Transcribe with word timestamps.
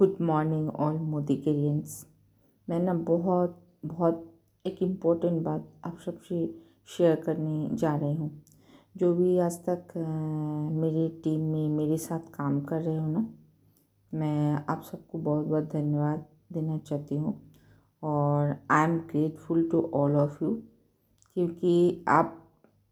Good 0.00 0.14
morning 0.20 0.68
all 0.70 0.94
मोदिकेरियंस 0.96 2.06
मैं 2.68 2.78
ना 2.80 2.92
बहुत 3.08 3.58
बहुत 3.86 4.24
एक 4.64 4.82
इम्पोर्टेंट 4.82 5.42
बात 5.42 5.66
आप 5.86 5.98
सबसे 6.04 6.38
शेयर 6.88 7.16
करने 7.16 7.76
जा 7.76 7.94
रही 7.96 8.14
हूँ। 8.14 8.30
जो 8.96 9.12
भी 9.14 9.38
आज 9.38 9.58
तक 9.68 9.92
मेरी 10.76 11.08
टीम 11.24 11.40
में 11.40 11.68
मेरे 11.68 11.98
साथ 11.98 12.32
काम 12.34 12.60
कर 12.60 12.80
रहे 12.82 12.96
हो 12.96 13.06
ना, 13.06 13.26
मैं 14.12 14.64
आप 14.68 14.82
सबको 14.82 15.18
बहुत 15.18 15.46
बहुत 15.46 15.70
धन्यवाद 15.72 16.24
देना 16.52 16.78
चाहती 16.78 17.16
हूँ। 17.16 17.38
और 18.02 18.56
I 18.70 18.84
am 18.84 18.98
grateful 18.98 19.68
to 19.72 19.90
all 19.94 20.16
of 20.16 20.44
you 20.44 20.54
क्योंकि 21.36 22.04
आप 22.08 22.36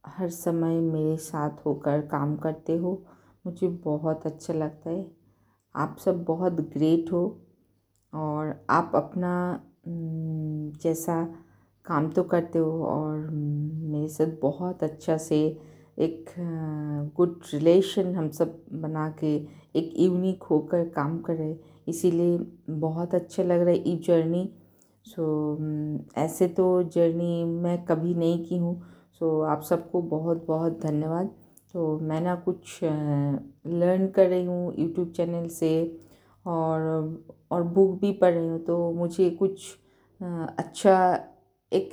हर 0.07 0.31
समय 0.31 0.81
मेरे 0.81 1.17
साथ 1.17 1.67
होकर 1.67 2.07
काम 2.07 2.37
करते 2.37 2.77
हो। 2.77 3.03
मुझे 3.47 3.69
बहुत 3.69 4.27
अच्छा 4.27 4.55
लगता 4.55 4.91
है। 4.91 5.18
आप 5.75 5.97
सब 6.05 6.25
बहुत 6.25 6.53
ग्रेट 6.53 7.13
हो 7.13 7.23
और 8.13 8.67
आप 8.71 8.93
अपना 8.95 9.33
जैसा 10.83 11.23
काम 11.87 12.11
तो 12.11 12.23
करते 12.23 12.59
हो 12.59 12.85
और 12.85 13.19
मेरे 13.31 14.09
साथ 14.09 14.27
बहुत 14.43 14.83
अच्छा 14.83 15.17
से 15.17 15.39
एक 15.99 16.35
गुड 17.17 17.41
रिलेशन 17.55 18.15
हम 18.15 18.29
सब 18.31 18.63
बना 18.73 19.09
के 19.25 19.35
एक 19.79 19.93
यूनिक 19.99 20.43
होकर 20.43 20.89
काम 20.89 21.19
कर 21.23 21.35
रहे 21.35 21.57
इसीलिए 21.89 22.39
बहुत 22.71 23.15
अच्छा 23.15 23.43
लग 23.43 23.61
रहा 23.61 23.71
है 23.71 23.89
ये 23.89 23.97
जर्नी 23.97 24.49
सो 25.07 25.59
ऐसे 26.17 26.49
तो 26.49 26.83
जर्नी 26.83 27.45
मैं 27.45 27.85
कभी 27.85 28.15
नहीं 28.15 28.45
की 28.45 28.57
हूँ। 28.59 28.81
सो 29.21 29.41
आप 29.43 29.63
सबको 29.63 30.03
बहुत 30.03 30.45
बहुत 30.47 30.81
धन्यवाद। 30.83 31.31
तो 31.75 31.99
मैं 31.99 32.21
ना 32.21 32.35
कुछ 32.35 32.79
लर्न 32.83 34.07
कर 34.09 34.27
रही 34.27 34.45
हूँ 34.45 34.75
यूट्यूब 34.79 35.13
चैनल 35.17 35.49
से 35.49 35.71
और 36.47 36.81
और 37.51 37.63
बुक 37.63 37.99
भी 38.01 38.13
पढ़ 38.13 38.33
रही 38.35 38.49
हूँ 38.49 38.59
तो 38.65 38.91
मुझे 38.93 39.29
कुछ 39.31 39.67
अच्छा 40.21 40.95
एक 41.73 41.93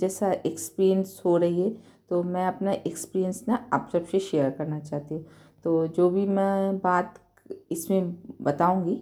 जैसा 0.00 0.32
एक्सपीरियंस 0.46 1.20
हो 1.24 1.36
रही 1.36 1.60
है 1.62 1.70
तो 2.10 2.22
मैं 2.22 2.46
अपना 2.46 2.72
एक्सपीरियंस 2.72 3.44
ना 3.48 3.64
आप 3.72 3.88
सबसे 3.92 4.18
शेयर 4.18 4.50
करना 4.50 4.78
चाहती 4.80 5.14
हूँ। 5.14 5.24
तो 5.64 5.86
जो 5.86 6.08
भी 6.10 6.26
मैं 6.26 6.78
बात 6.78 7.14
इसमें 7.72 8.12
बताऊँगी 8.42 8.94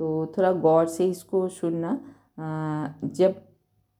तो 0.00 0.34
थोड़ा 0.38 0.52
गौर 0.52 0.86
से 0.88 1.06
इसको 1.10 1.46
सुनना 1.48 1.98
जब 3.04 3.40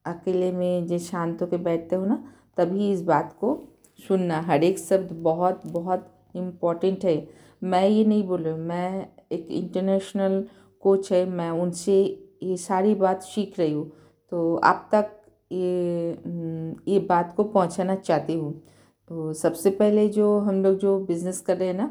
अकेले 0.05 0.51
में 0.51 0.87
जो 0.87 0.99
शांत 0.99 1.41
होकर 1.41 1.57
बैठते 1.57 1.95
हो 1.95 2.05
ना, 2.05 2.23
तभी 2.57 2.91
इस 2.91 3.01
बात 3.03 3.35
को 3.39 3.53
सुनना 3.99 4.39
हर 4.41 4.63
एक 4.63 4.79
शब्द 4.79 5.11
बहुत 5.23 5.61
बहुत 5.67 6.07
इम्पोर्टेंट 6.35 7.05
है। 7.05 7.27
मैं 7.61 7.87
ये 7.87 8.03
नहीं 8.05 8.23
बोल 8.27 8.41
रही 8.41 8.53
हूँ 8.53 8.65
मैं 8.65 9.07
एक 9.31 9.47
इंटरनेशनल 9.51 10.43
कोच 10.83 11.11
है 11.11 11.25
मैं 11.29 11.49
उनसे 11.51 12.01
ये 12.43 12.57
सारी 12.57 12.93
बात 12.95 13.23
सीख 13.23 13.59
रही 13.59 13.71
हूँ। 13.73 13.89
तो 14.31 14.55
आप 14.55 14.89
तक 14.93 15.11
ये 15.51 16.11
हम्म, 16.25 16.75
ये 16.87 16.99
बात 16.99 17.33
को 17.37 17.43
पहुँचाना 17.43 17.95
चाहती 17.95 18.33
हूँ। 18.33 18.53
तो 19.09 19.33
सबसे 19.33 19.69
पहले 19.71 20.07
जो 20.09 20.37
हम 20.39 20.63
लोग 20.63 20.77
जो 20.79 20.99
बिज़नेस 21.05 21.39
कर 21.41 21.57
रहे 21.57 21.67
हैं 21.67 21.75
ना 21.75 21.89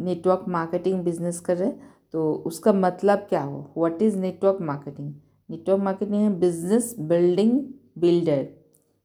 नेटवर्क 0.00 0.44
मार्केटिंग 0.48 1.02
बिज़नेस 1.04 1.40
कर 1.40 1.56
रहे 1.56 1.68
हैं 1.68 1.96
तो 2.12 2.32
उसका 2.46 2.72
मतलब 2.72 3.26
क्या 3.28 3.40
हो? 3.42 3.58
What 3.76 4.02
is 4.02 4.18
network 4.18 4.58
marketing 4.60 5.12
network 5.50 5.80
marketing 5.82 6.22
है 6.22 6.30
बिज़नेस 6.40 6.94
बिल्डिंग 7.00 7.58
बिल्डर 7.98 8.46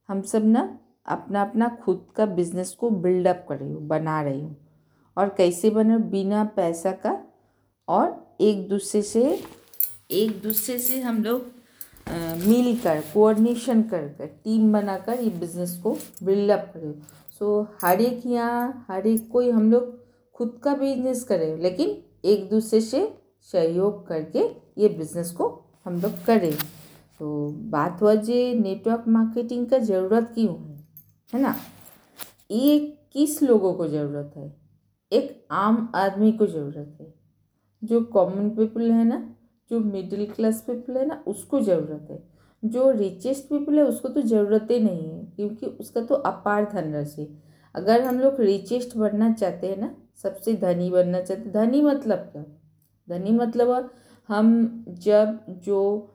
हम 0.10 0.22
सब 0.22 0.46
ना 0.46 0.64
अपना 1.06 1.42
अपना 1.42 1.68
खुद 1.84 2.06
का 2.16 2.26
बिज़नेस 2.26 2.72
को 2.80 2.90
बिल्डअप 2.90 3.46
कर 3.50 3.58
रही 3.58 3.72
हूँ, 3.72 3.88
बना 3.88 4.22
रही 4.22 4.40
हूँ। 4.42 4.56
और 5.18 5.30
कैसे 5.38 5.70
बने 5.70 5.98
बिना 6.12 6.44
पैसा 6.56 6.92
का 7.06 7.18
और 7.88 8.38
एक 8.42 8.68
दूसरे 8.70 9.02
से, 9.02 9.40
एक 10.12 10.42
दूसरे 10.44 10.78
से 10.80 11.00
हम 11.02 11.24
लोग 11.24 11.52
मिलकर 12.48 13.02
कोऑर्डिनेशन 13.14 13.82
कर 13.84 14.08
कर 14.18 14.28
टीम 14.44 14.72
बनाकर 14.74 15.20
ये 15.20 15.30
बिज़नेस 15.40 15.80
को 15.84 15.98
बिल्डअप 16.24 16.72
करें 16.74 16.94
सो 17.40 17.62
हर 17.84 18.02
एक 18.02 18.26
यहाँ, 18.26 18.86
हर 18.90 19.08
एक 19.08 19.30
कोई 19.32 19.50
हम 19.52 19.72
लोग 19.72 19.92
खुद 20.36 20.60
का 20.64 20.74
बिज़नेस 20.76 21.24
करें 21.24 21.58
लेकिन 21.58 21.98
एक 22.26 22.50
दूसरे 22.50 22.82
से 22.82 23.08
सहयोग 23.54 24.08
करके 24.08 24.44
ये 24.82 24.90
बिज़नेस 24.90 25.32
को 25.32 25.48
हम 25.86 26.02
लोग 26.02 26.24
करें 26.26 26.54
तो 27.20 27.48
बात 27.72 28.02
हुआ 28.02 28.14
जे 28.16 28.54
नेटवर्क 28.54 29.04
मार्केटिंग 29.08 29.66
का 29.68 29.78
ज़रूरत 29.80 30.32
क्यों 30.36 30.56
है? 30.56 30.73
है 31.34 31.42
ना? 31.42 31.56
ये 32.52 32.80
किस 33.14 33.44
लोगों 33.44 33.74
को 33.74 33.88
ज़रूरत 33.88 34.34
है? 34.38 34.56
एक 35.12 35.48
आम 35.52 35.92
आदमी 35.96 36.32
को 36.32 36.48
ज़रूरत 36.48 36.98
है। 37.02 37.14
जो 37.84 38.02
कॉमन 38.02 38.50
पीपल 38.50 38.92
है 38.92 39.04
ना, 39.04 39.36
जो 39.70 39.80
मिडिल 39.80 40.32
क्लास 40.32 40.62
पीपल 40.62 40.98
है 40.98 41.06
ना, 41.06 41.24
उसको 41.28 41.60
ज़रूरत 41.60 42.08
है। 42.12 42.24
जो 42.66 42.92
रिचेस्ट 42.92 43.44
पीपल 43.44 43.78
है, 43.78 43.84
उसको 43.84 44.10
तो 44.10 44.22
ज़रूरत 44.22 44.68
ही 44.72 44.80
नहीं 44.80 45.10
है, 45.10 45.26
क्योंकि 45.26 45.66
उसका 45.66 46.02
तो 46.02 46.16
अपार 46.16 46.72
धनराशि 46.74 47.40
अगर 47.76 48.02
हम 48.02 48.20
लोग 48.20 48.42
रिचेस्ट 48.42 48.98
बनना 48.98 49.34
चाहते 49.34 49.68
हैं 49.68 49.78
ना, 49.78 49.96
सबसे 50.24 50.54
धनी 50.54 50.90
बनना 50.90 51.22
चाहते 51.22 51.50
धनी 51.50 51.82
मतलब 51.82 52.18
क्या? 52.18 52.46
धनी 53.10 53.32
मतलब 53.32 53.92
हम 54.28 54.86
जब 54.90 55.40
जो 55.50 56.10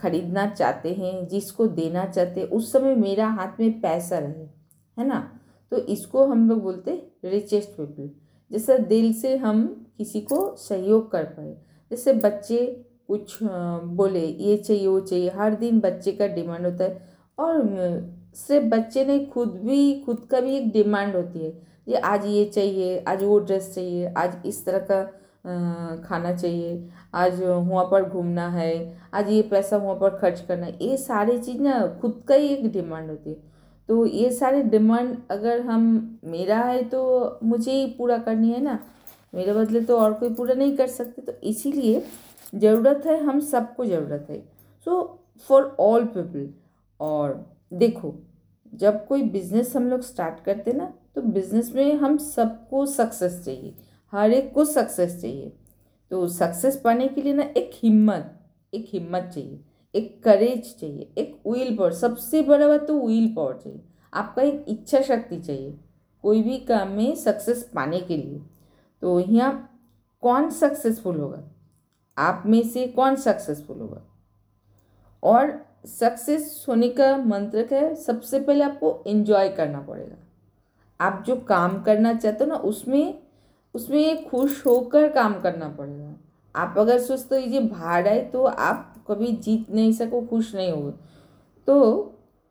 खरीदना 0.00 0.46
चाहते 0.46 0.92
हैं, 0.94 1.28
जिसको 1.28 1.66
देना 1.66 2.04
चाहते 2.04 2.40
हैं, 2.40 2.48
उस 2.48 2.72
समय 2.72 2.94
मेरा 2.94 3.28
हाथ 3.28 3.60
में 3.60 3.80
पैसा 3.80 4.18
रहे, 4.18 4.44
है 4.98 5.06
ना? 5.06 5.40
तो 5.70 5.76
इसको 5.76 6.26
हम 6.26 6.48
लोग 6.48 6.62
बोलते 6.62 7.12
रिचेस्ट 7.24 7.70
पीपल 7.70 8.10
जैसे 8.52 8.78
दिल 8.78 9.12
से 9.12 9.36
हम 9.36 9.86
किसी 9.98 10.20
को 10.20 10.56
सहयोग 10.56 11.10
कर 11.10 11.24
पाए। 11.24 11.56
जैसे 11.90 12.12
बच्चे 12.12 12.86
कुछ 13.08 13.38
बोले, 13.42 14.26
ये 14.26 14.56
चाहिए, 14.56 14.86
वो 14.86 15.00
चाहिए। 15.00 15.30
हर 15.30 15.54
दिन 15.54 15.80
बच्चे 15.80 16.12
का 16.12 16.26
डिमांड 16.26 16.66
होता 16.66 16.84
है। 16.84 17.08
और 17.38 17.62
सिर्फ़ 18.34 18.66
बच्चे 18.66 19.04
नहीं, 19.04 19.26
खुद 19.26 19.48
भी, 19.48 20.00
खुद 20.00 20.28
का 20.30 20.40
भी 20.40 20.56
एक 20.56 20.72
डिमांड 20.72 21.16
होती 21.16 21.38
है। 21.38 21.62
ये 21.88 21.94
आज 21.94 22.26
ये 22.26 22.44
चाहिए, 22.44 23.04
आज 23.08 23.24
वो 23.24 23.38
ड्रेस 23.38 23.74
चाहिए, 23.74 24.14
आज 24.16 24.36
इस 24.46 24.64
तरह 24.64 24.78
का 24.78 25.23
खाना 25.44 26.32
चाहिए। 26.34 26.88
आज 27.14 27.42
वहाँ 27.42 27.84
पर 27.84 28.04
घूमना 28.04 28.48
है, 28.50 28.98
आज 29.14 29.28
ये 29.30 29.42
पैसा 29.44 29.76
वहाँ 29.76 29.96
पर 29.96 30.16
खर्च 30.18 30.40
करना 30.40 30.66
है। 30.66 30.76
ये 30.80 30.96
सारी 30.98 31.38
चीज़ 31.38 31.60
ना 31.62 31.86
खुद 32.00 32.22
का 32.28 32.34
ही 32.34 32.48
एक 32.48 32.70
डिमांड 32.72 33.10
होती 33.10 33.30
है। 33.30 33.36
तो 33.88 34.04
ये 34.06 34.30
सारे 34.32 34.62
डिमांड 34.64 35.16
अगर 35.30 35.60
हम, 35.62 36.18
मेरा 36.24 36.58
है 36.58 36.82
तो 36.84 37.38
मुझे 37.44 37.72
ही 37.72 37.86
पूरा 37.98 38.18
करनी 38.18 38.52
है 38.52 38.62
ना। 38.62 38.78
मेरे 39.32 39.52
बदले 39.54 39.80
तो 39.80 39.98
और 39.98 40.12
कोई 40.14 40.34
पूरा 40.34 40.54
नहीं 40.54 40.76
कर 40.76 40.86
सकते 40.88 41.22
तो 41.22 41.32
इसीलिए 41.44 42.02
ज़रूरत 42.54 43.02
है, 43.06 43.22
हम 43.22 43.40
सबको 43.42 43.84
ज़रूरत 43.84 44.26
है। 44.30 44.38
सो 44.86 45.20
फॉर 45.48 45.74
ऑल 45.80 46.04
पीपल 46.06 46.48
और 47.00 47.44
देखो, 47.74 48.14
जब 48.72 49.06
कोई 49.06 49.22
बिज़नेस 49.22 49.74
हम 49.76 49.88
लोग 49.88 50.00
स्टार्ट 50.02 50.44
करते 50.44 50.72
ना 50.72 50.92
तो 51.14 51.22
बिज़नेस 51.22 51.72
में 51.74 51.94
हम 51.94 52.16
सबको 52.18 52.84
सक्सेस 52.88 53.44
चाहिए। 53.44 53.74
हर 54.14 54.32
एक 54.32 54.52
को 54.54 54.64
सक्सेस 54.64 55.20
चाहिए। 55.20 55.52
तो 56.10 56.26
सक्सेस 56.28 56.80
पाने 56.84 57.08
के 57.08 57.22
लिए 57.22 57.34
ना 57.34 57.42
एक 57.42 57.70
हिम्मत 57.74 58.30
एक 58.72 58.86
हिम्मत 58.88 59.30
चाहिए, 59.34 59.58
एक 59.94 60.22
करेज 60.24 60.74
चाहिए, 60.80 61.08
एक 61.18 61.42
विल 61.46 61.76
पावर 61.76 61.92
सबसे 61.92 62.42
बड़ा 62.42 62.68
बात 62.68 62.86
तो 62.86 63.00
विल 63.06 63.32
पावर 63.34 63.56
चाहिए। 63.56 63.80
आपका 64.12 64.42
एक 64.42 64.64
इच्छा 64.68 65.00
शक्ति 65.00 65.38
चाहिए, 65.40 65.78
कोई 66.24 66.42
भी 66.42 66.58
काम 66.58 66.88
में 66.88 67.14
सक्सेस 67.14 67.70
पाने 67.74 68.00
के 68.00 68.16
लिए। 68.16 68.40
तो 69.02 69.18
यहाँ 69.20 69.70
कौन 70.22 70.50
सक्सेसफुल 70.50 71.16
होगा? 71.16 71.42
आप 72.18 72.42
में 72.46 72.62
से 72.68 72.86
कौन 72.86 73.16
सक्सेसफुल 73.16 73.80
होगा? 73.80 74.02
और 75.22 75.66
सक्सेस 75.86 76.64
होने 76.68 76.88
का 76.88 77.16
मंत्र 77.16 77.62
क्या 77.62 77.80
है? 77.80 77.94
सबसे 77.94 78.40
पहले 78.40 78.64
आपको 78.64 79.04
एंजॉय 79.06 79.48
करना 79.48 79.80
पड़ेगा। 79.80 80.16
आप 81.00 81.24
जो 81.26 81.36
काम 81.36 81.82
करना 81.82 82.14
चाहते 82.14 82.44
हो 82.44 82.50
ना, 82.50 82.56
उसमें 82.56 83.23
उसमें 83.74 84.28
खुश 84.28 84.64
होकर 84.66 85.08
काम 85.12 85.40
करना 85.40 85.68
पड़ेगा। 85.68 86.14
आप 86.54 86.74
अगर 86.78 86.98
सोचते 86.98 87.34
हो 87.34 87.40
ये 87.42 87.60
भाड़ा 87.60 88.10
है 88.10 88.24
तो 88.30 88.44
आप 88.44 89.04
कभी 89.08 89.32
जीत 89.34 89.70
नहीं 89.70 89.92
सको 89.92 90.20
खुश 90.22 90.54
नहीं 90.54 90.70
हो 90.72 90.90
तो 91.68 92.10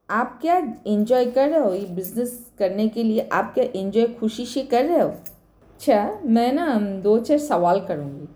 आप 0.10 0.38
क्या 0.42 0.58
एंजॉय 0.88 1.26
कर 1.26 1.50
रहे 1.50 1.60
हो? 1.60 1.74
ये 1.74 1.86
बिज़नेस 1.86 2.52
करने 2.60 2.88
के 2.88 3.04
लिए 3.04 3.28
आप 3.34 3.54
क्या 3.54 3.64
एंजॉय 3.76 4.08
खुशी 4.14 4.46
से 4.46 4.64
कर 4.64 4.86
रहे 4.86 5.00
हो? 5.00 5.08
अच्छा 5.08 6.20
मैं 6.26 6.52
ना 6.54 6.74
दो 7.04 7.18
चार 7.20 7.38
सवाल 7.38 7.80
करूँगी। 7.86 8.28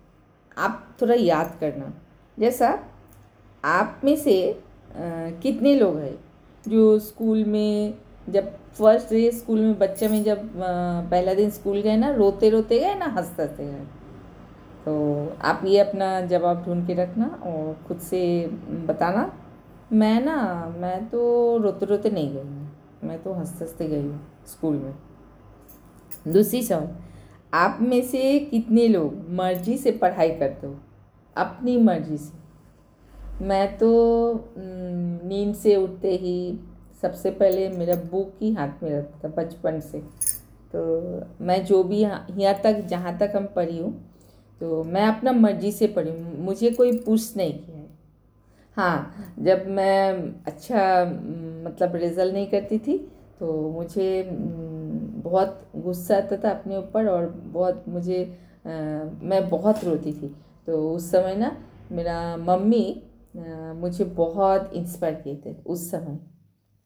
आप 0.57 0.98
थोड़ा 1.01 1.16
याद 1.16 1.57
करना। 1.60 1.94
जैसा 2.38 2.68
आप 3.63 4.01
में 4.04 4.16
से 4.16 4.42
अ, 4.51 4.60
कितने 5.44 5.75
लोग 5.75 5.98
हैं 5.98 6.18
जो 6.66 6.98
स्कूल 7.00 7.44
में 7.45 7.94
जब 8.29 8.57
फ़र्स्ट 8.74 9.09
डे 9.09 9.31
स्कूल 9.31 9.59
में 9.59 9.77
बच्चे 9.79 10.07
में 10.07 10.24
जब 10.24 10.50
पहला 11.12 11.33
दिन 11.33 11.50
स्कूल 11.50 11.81
गए 11.81 11.95
ना, 11.97 12.09
रोते 12.09 12.50
रोते 12.50 12.79
गए 12.79 12.95
ना, 12.95 13.06
हँसते 13.06 13.44
हँसते 13.44 13.65
गए। 13.65 13.85
तो 14.85 15.33
आप 15.41 15.62
ये 15.65 15.79
अपना 15.79 16.21
जवाब 16.21 16.63
ढूंढ 16.65 16.88
के 16.88 16.94
रखना 16.94 17.25
और 17.25 17.88
खुद 17.88 18.00
से 18.00 18.47
बताना। 18.88 19.31
मैं 19.94 20.21
ना, 20.21 20.35
मैं 20.77 21.09
तो 21.09 21.57
रोते 21.57 21.85
रोते 21.85 22.09
नहीं 22.09 22.33
गई 22.33 22.41
हूँ। 22.41 22.71
मैं 23.03 23.21
तो 23.24 23.33
हँसते 23.33 23.65
हँसते 23.65 23.88
गई 23.88 24.01
हूँ 24.01 24.21
स्कूल 24.47 24.75
में। 24.75 24.95
दूसरी 26.33 26.63
सवाल, 26.63 26.89
आप 27.53 27.77
में 27.81 28.01
से 28.01 28.39
कितने 28.39 28.88
लोग 28.88 29.30
मर्ज़ी 29.30 29.77
से 29.77 29.91
पढ़ाई 29.91 30.30
करते 30.30 30.68
हो? 30.68 30.75
अपनी 31.38 31.77
मर्ज़ी 31.77 32.18
से। 32.18 32.47
मैं 33.45 33.77
तो 33.77 33.89
नींद 34.57 35.56
से 35.56 35.75
उठते 35.75 36.15
ही 36.15 36.59
सबसे 37.01 37.31
पहले 37.31 37.67
मेरा 37.69 37.95
बुक 38.11 38.33
ही 38.41 38.51
हाथ 38.53 38.83
में 38.83 38.89
रहता 38.89 39.17
था 39.23 39.33
बचपन 39.35 39.79
से। 39.81 39.99
तो 40.73 41.25
मैं 41.41 41.63
जो 41.65 41.83
भी 41.83 41.97
यहाँ 41.97 42.53
तक 42.63 42.85
जहाँ 42.89 43.17
तक 43.17 43.33
हम 43.35 43.45
पढ़ी 43.55 43.77
हूँ 43.79 43.91
तो 44.61 44.83
मैं 44.83 45.05
अपना 45.07 45.31
मर्ज़ी 45.31 45.71
से 45.71 45.88
पढ़ी 45.88 46.11
मुझे 46.41 46.69
कोई 46.71 46.97
पुश 46.99 47.33
नहीं 47.38 47.53
किया। 47.53 47.77
है 47.77 47.85
हाँ 48.77 49.33
जब 49.39 49.67
मैं 49.67 50.13
अच्छा 50.47 51.03
मतलब 51.67 51.95
रिज़ल्ट 51.95 52.33
नहीं 52.33 52.47
करती 52.47 52.77
थी 52.79 52.97
तो 53.39 53.51
मुझे 53.71 54.23
बहुत 55.23 55.61
गुस्सा 55.75 56.17
आता 56.17 56.38
था 56.38 56.49
अपने 56.49 56.77
ऊपर 56.77 57.07
और 57.07 57.25
बहुत 57.53 57.83
मुझे 57.88 58.23
आ, 58.23 58.69
मैं 58.69 59.47
बहुत 59.49 59.83
रोती 59.83 60.13
थी। 60.13 60.33
तो 60.67 60.89
उस 60.91 61.09
समय 61.11 61.35
ना 61.35 61.55
मेरा 61.91 62.38
मम्मी 62.38 62.83
आ, 63.38 63.73
मुझे 63.73 64.05
बहुत 64.17 64.71
इंस्पायर 64.73 65.15
किए 65.15 65.35
थे 65.45 65.55
उस 65.65 65.89
समय। 65.91 66.19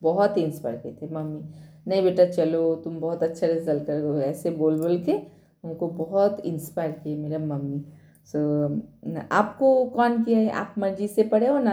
बहुत 0.02 0.38
ही 0.38 0.44
इंस्पायर 0.44 0.76
किए 0.78 0.98
थे 1.02 1.14
मम्मी। 1.14 1.42
नहीं 1.88 2.04
बेटा 2.04 2.26
चलो 2.26 2.64
तुम 2.76 3.00
बहुत 3.00 3.24
अच्छा 3.24 3.48
रिज़ल्ट 3.48 3.86
करोगे 3.86 4.22
ऐसे 4.22 4.52
बोल 4.52 4.80
बोल 4.82 4.98
के 5.04 5.18
उनको 5.64 5.88
बहुत 5.88 6.40
इंस्पायर 6.46 6.92
किए 6.94 7.18
मेरा 7.18 7.40
मम्मी। 7.40 7.84
सो 8.28 8.68
so, 8.68 9.22
आपको 9.32 9.86
कौन 9.86 10.24
किया 10.24 10.40
है? 10.40 10.50
आप 10.50 10.76
मर्ज़ी 10.78 11.08
से 11.08 11.24
पढ़े 11.24 11.48
हो 11.48 11.60
ना? 11.60 11.72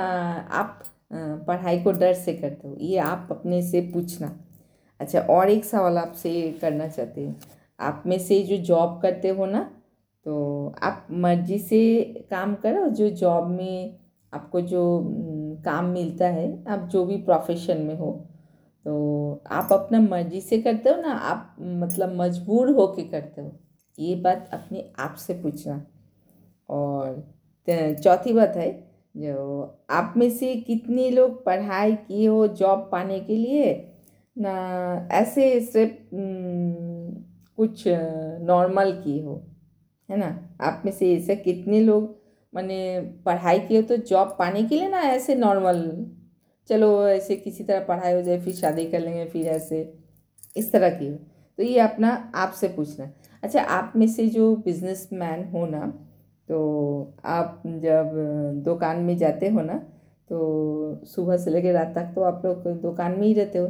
आप 0.52 0.82
पढ़ाई 1.12 1.82
को 1.82 1.92
डर 1.92 2.12
से 2.14 2.34
करते 2.34 2.68
हो। 2.68 2.74
ये 2.76 2.98
आप 2.98 3.28
अपने 3.30 3.62
से 3.62 3.80
पूछना। 3.94 4.32
अच्छा 5.00 5.20
और 5.20 5.50
एक 5.50 5.64
सवाल 5.64 5.98
आपसे 5.98 6.30
करना 6.60 6.88
चाहते 6.88 7.20
हैं। 7.20 7.36
आप 7.80 8.02
में 8.06 8.18
से 8.18 8.42
जो 8.42 8.56
जॉब 8.64 8.98
करते 9.02 9.28
हो 9.28 9.46
ना 9.46 9.60
तो 10.26 10.74
आप 10.82 11.06
मर्ज़ी 11.10 11.58
से 11.58 12.04
काम 12.30 12.54
करो? 12.54 12.88
जो 12.88 13.08
जॉब 13.10 13.46
में 13.48 13.98
आपको 14.32 14.60
जो 14.60 14.80
काम 15.64 15.84
मिलता 15.84 16.26
है, 16.28 16.64
आप 16.66 16.88
जो 16.88 17.04
भी 17.04 17.16
प्रोफेशन 17.18 17.80
में 17.80 17.96
हो 17.96 18.12
तो 18.86 19.42
आप 19.50 19.72
अपना 19.72 20.00
मर्ज़ी 20.00 20.40
से 20.40 20.60
करते 20.62 20.90
हो 20.90 21.00
ना, 21.02 21.12
आप 21.12 21.56
मतलब 21.60 22.14
मजबूर 22.16 22.70
हो 22.70 22.86
के 22.88 23.02
करते 23.04 23.40
हो। 23.42 23.52
ये 23.98 24.14
बात 24.16 24.48
अपने 24.52 24.84
आप 24.98 25.14
से 25.18 25.34
पूछना। 25.34 25.82
और 26.68 27.22
चौथी 27.68 28.32
बात 28.32 28.56
है, 28.56 28.70
जो 29.14 29.78
आप 29.90 30.14
में 30.16 30.30
से 30.30 30.54
कितने 30.56 31.08
लोग 31.10 31.44
पढ़ाई 31.44 31.94
किए 31.96 32.26
हो 32.28 32.46
जॉब 32.48 32.88
पाने 32.92 33.18
के 33.20 33.36
लिए? 33.36 33.72
ना, 34.36 35.08
ऐसे 35.12 35.60
सिर्फ़ 35.62 36.14
कुछ 37.58 37.84
नॉर्मल 37.88 38.92
किए 38.94 39.22
हो, 39.24 39.42
है 40.08 40.16
ना? 40.16 40.28
आप 40.60 40.82
में 40.84 40.92
से 40.92 41.12
ऐसे 41.14 41.36
कितने 41.36 41.80
लोग 41.80 42.16
मैंने 42.52 43.00
पढ़ाई 43.26 43.58
किए 43.60 43.82
तो 43.82 43.96
जॉब 44.08 44.34
पाने 44.38 44.62
के 44.62 44.74
लिए 44.74 44.88
ना 44.88 45.00
ऐसे 45.04 45.34
नॉर्मल 45.34 45.80
चलो 46.70 46.88
ऐसे 47.08 47.36
किसी 47.36 47.64
तरह 47.64 47.84
पढ़ाई 47.84 48.12
हो 48.14 48.22
जाए, 48.22 48.40
फिर 48.40 48.54
शादी 48.54 48.84
कर 48.86 49.00
लेंगे, 49.00 49.24
फिर 49.26 49.46
ऐसे, 49.48 49.92
इस 50.56 50.72
तरह 50.72 50.90
की 50.90 51.10
तो 51.58 51.62
ये 51.62 51.78
अपना 51.80 52.10
आपसे 52.36 52.68
पूछना 52.68 53.10
अच्छा 53.42 53.62
आप 53.62 53.92
में 53.96 54.06
से 54.08 54.28
जो 54.28 54.54
बिज़नेस 54.56 55.08
मैन 55.12 55.44
हो 55.52 55.66
ना 55.66 55.86
तो 56.48 56.58
आप 57.24 57.62
जब 57.66 58.12
दुकान 58.64 59.00
में 59.02 59.16
जाते 59.18 59.48
हो 59.48 59.60
ना 59.60 59.74
तो 60.30 61.04
सुबह 61.06 61.36
से 61.36 61.50
लेकर 61.50 61.72
रात 61.72 61.94
तक 61.96 62.12
तो 62.14 62.22
आप 62.22 62.42
लोग 62.44 62.66
दुकान 62.82 63.18
में 63.20 63.26
ही 63.26 63.32
रहते 63.34 63.58
हो 63.58 63.66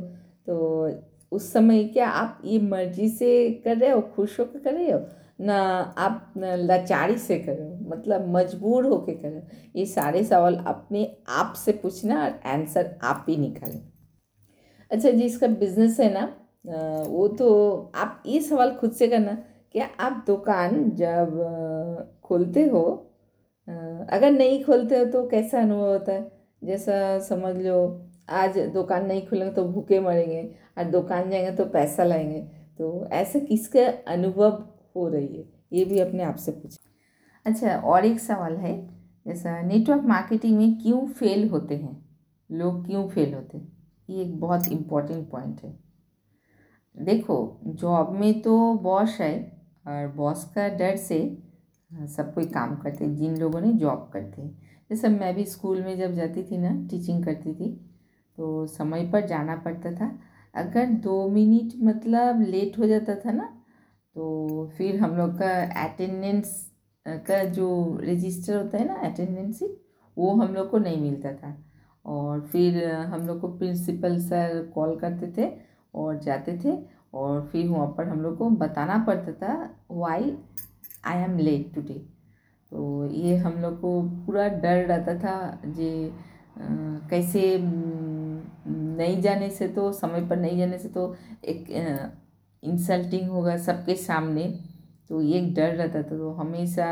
तो 0.47 0.91
उस 1.33 1.53
समय 1.53 1.85
क्या 1.85 2.09
आप 2.09 2.41
ये 2.45 2.59
मर्ज़ी 2.61 3.09
से 3.09 3.51
कर 3.65 3.77
रहे 3.77 3.91
हो, 3.91 4.01
खुश 4.17 4.39
होकर 4.41 4.59
कर 4.61 4.73
रहे 4.75 4.91
हो? 4.93 5.01
ना 5.41 5.57
आप 5.99 6.33
लाचारी 6.39 7.19
से 7.19 7.39
कर 7.39 7.53
रहे 7.53 7.69
हो? 7.69 7.78
मतलब 7.89 8.29
मजबूर 8.37 8.87
होके 8.87 9.13
कर। 9.15 9.43
ये 9.77 9.85
सारे 9.87 10.25
सवाल 10.25 10.57
अपने 10.67 11.05
आप 11.29 11.55
से 11.57 11.73
पूछना 11.73 12.23
और 12.25 12.41
आंसर 12.47 12.95
आप 13.03 13.27
ही 13.29 13.37
निकालें। 13.37 13.81
अच्छा 14.91 15.11
जिसका 15.11 15.47
बिज़नेस 15.47 16.01
है 16.01 16.13
ना? 16.13 16.25
वो 17.09 17.27
तो 17.29 17.93
आप 17.95 18.23
ये 18.27 18.41
सवाल 18.41 18.71
खुद 18.71 18.93
से 18.93 19.09
करना 19.09 19.37
क्या 19.73 19.89
आप 20.01 20.25
दुकान 20.27 20.91
जब 20.97 21.39
खोलते 22.25 22.65
हो 22.65 22.85
अगर 23.69 24.31
नहीं 24.31 24.63
खोलते 24.65 24.99
हो 24.99 25.05
तो 25.05 25.27
कैसा 25.29 25.61
अनुभव 25.61 25.87
होता 25.87 26.13
है? 26.13 26.31
जैसा 26.65 27.19
समझ 27.19 27.57
लो, 27.57 28.05
आज 28.29 28.59
दुकान 28.75 29.07
नहीं 29.07 29.27
खुलेंगे 29.27 29.55
तो 29.55 29.65
भूखे 29.65 30.01
मरेंगे 30.01 30.43
और 30.79 30.85
दुकान 30.85 31.31
जाएँगे 31.31 31.51
तो 31.57 31.65
पैसा 31.71 32.05
लाएँगे। 32.05 32.41
तो 32.79 33.07
ऐसा 33.13 33.39
किसका 33.39 33.87
अनुभव 34.13 34.65
हो 34.97 35.09
रही 35.09 35.37
है? 35.37 35.45
ये 35.73 35.85
भी 35.85 35.99
अपने 36.01 36.23
आप 36.25 36.37
से 36.37 36.53
पूछे। 36.53 36.88
अच्छा 37.47 37.77
और 37.77 38.05
एक 38.05 38.21
सवाल 38.21 38.57
है। 38.57 38.77
जैसा 39.27 39.61
नेटवर्क 39.63 40.05
मार्केटिंग 40.05 40.57
में 40.59 40.79
क्यों 40.83 41.07
फेल 41.09 41.49
होते 41.49 41.77
हैं? 41.77 41.97
लोग 42.51 42.87
क्यों 42.87 43.09
फेल 43.09 43.35
होते 43.35 43.59
हैं? 43.59 43.77
ये 44.09 44.23
एक 44.23 44.39
बहुत 44.41 44.69
इंपॉर्टेंट 44.69 45.31
पॉइंट 45.31 45.61
है। 45.65 45.77
देखो 46.95 47.61
जॉब 47.67 48.13
में 48.13 48.41
तो 48.43 48.75
बॉस 48.75 49.17
है 49.21 49.35
और 49.87 50.09
बॉस 50.09 50.45
का 50.45 50.69
डर 50.69 50.97
से 50.97 51.21
सब 51.91 52.33
कोई 52.35 52.47
काम 52.47 52.75
करते 52.77 53.05
हैं, 53.05 53.17
जिन 53.17 53.37
लोगों 53.37 53.61
ने 53.61 53.73
जॉब 53.73 54.11
करते 54.13 54.43
हैं। 54.43 54.57
जैसे 54.91 55.09
मैं 55.09 55.35
भी 55.35 55.45
स्कूल 55.45 55.83
में 55.83 55.97
जब 55.99 56.15
जाती 56.15 56.43
थी 56.43 56.59
ना 56.59 56.71
टीचिंग 56.91 57.25
करती 57.25 57.55
थी 57.55 57.71
तो 58.39 58.67
समय 58.67 59.11
पर 59.13 59.27
जाना 59.27 59.57
पड़ता 59.57 59.93
था। 59.93 60.19
अगर 60.55 60.87
दो 60.87 61.29
मिनट 61.29 61.73
मतलब 61.83 62.41
लेट 62.43 62.79
हो 62.79 62.87
जाता 62.87 63.15
था 63.15 63.33
ना 63.33 63.45
तो 64.17 64.71
फिर 64.79 65.01
हम 65.01 65.17
लोग 65.17 65.39
का 65.39 65.51
अटेंडेंस 65.85 66.68
का 67.07 67.43
जो 67.45 67.69
रजिस्टर 68.03 68.57
होता 68.57 68.79
है 68.79 68.87
ना 68.87 68.95
अटेंडेंस 69.09 69.63
वो 70.17 70.31
हम 70.35 70.55
लोग 70.55 70.71
को 70.71 70.79
नहीं 70.79 71.01
मिलता 71.01 71.33
था। 71.33 71.57
और 72.05 72.41
फिर 72.43 72.85
हम 72.85 73.27
लोग 73.27 73.41
को 73.41 73.49
प्रिंसिपल 73.59 74.19
सर 74.21 74.63
कॉल 74.75 74.97
करते 74.99 75.33
थे 75.37 75.51
और 75.95 76.19
जाते 76.21 76.59
थे 76.65 76.77
और 77.15 77.49
फिर 77.53 77.67
वहाँ 77.69 77.87
पर 77.99 78.09
हम 78.09 78.21
लोग 78.23 78.37
को 78.39 78.49
बताना 78.51 78.99
पड़ता 79.07 79.33
था 79.33 79.55
why 79.91 80.37
I 81.07 81.23
am 81.23 81.37
late 81.39 81.75
today 81.75 81.95
तो 82.73 83.07
ये 83.07 83.37
हम 83.37 83.61
लोग 83.63 83.81
को 83.81 84.01
पूरा 84.27 84.49
डर 84.49 84.85
रहता 84.87 85.15
था 85.19 85.61
जे 85.67 85.91
कैसे 87.11 87.59
नहीं 87.61 89.21
जाने 89.23 89.51
से 89.51 89.69
तो 89.69 89.91
समय 89.93 90.27
पर 90.29 90.37
नहीं 90.37 90.59
जाने 90.59 90.79
से 90.79 90.89
तो 90.89 91.15
एक 91.45 91.67
इंसल्टिंग 92.63 93.29
होगा 93.31 93.57
सबके 93.57 93.95
सामने। 93.97 94.43
तो 95.11 95.21
ये 95.23 95.39
एक 95.39 95.55
डर 95.55 95.75
रहता 95.75 96.03
था 96.03 96.17
तो 96.19 96.31
हमेशा 96.33 96.87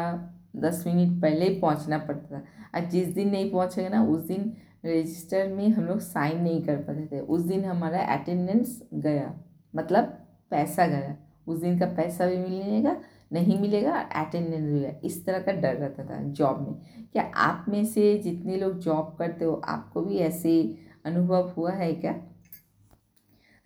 दस 0.56 0.82
मिनट 0.86 1.20
पहले 1.22 1.48
ही 1.48 1.58
पहुँचना 1.60 1.98
पड़ता 1.98 2.38
था। 2.38 2.42
और 2.74 2.88
जिस 2.90 3.08
दिन 3.08 3.30
नहीं 3.30 3.50
पहुँचेगा 3.52 3.88
ना, 3.88 4.04
उस 4.04 4.20
दिन 4.22 4.52
रजिस्टर 4.86 5.48
में 5.48 5.68
हम 5.68 5.84
लोग 5.84 5.98
साइन 5.98 6.40
नहीं 6.42 6.62
कर 6.62 6.76
पाते 6.76 7.06
थे। 7.12 7.20
उस 7.20 7.42
दिन 7.42 7.64
हमारा 7.64 8.00
अटेंडेंस 8.14 8.82
गया 8.94 9.34
मतलब 9.74 10.04
पैसा 10.50 10.86
गया। 10.86 11.16
उस 11.46 11.60
दिन 11.60 11.78
का 11.78 11.86
पैसा 11.86 12.26
भी 12.26 12.36
मिलेगा, 12.36 12.96
नहीं 13.32 13.58
मिलेगा 13.60 13.92
अटेंडेंस 13.92 14.68
गया। 14.70 14.90
इस 15.04 15.24
तरह 15.26 15.38
का 15.38 15.52
डर 15.52 15.74
रहता 15.74 16.04
था 16.04 16.22
जॉब 16.22 16.60
में। 16.60 17.06
क्या 17.12 17.22
आप 17.36 17.64
में 17.68 17.84
से 17.84 18.16
जितने 18.18 18.56
लोग 18.56 18.78
जॉब 18.78 19.14
करते 19.18 19.44
हो, 19.44 19.54
आपको 19.54 20.00
भी 20.00 20.18
ऐसे 20.18 20.78
अनुभव 21.04 21.52
हुआ 21.56 21.72
है 21.72 21.92
क्या? 21.92 22.14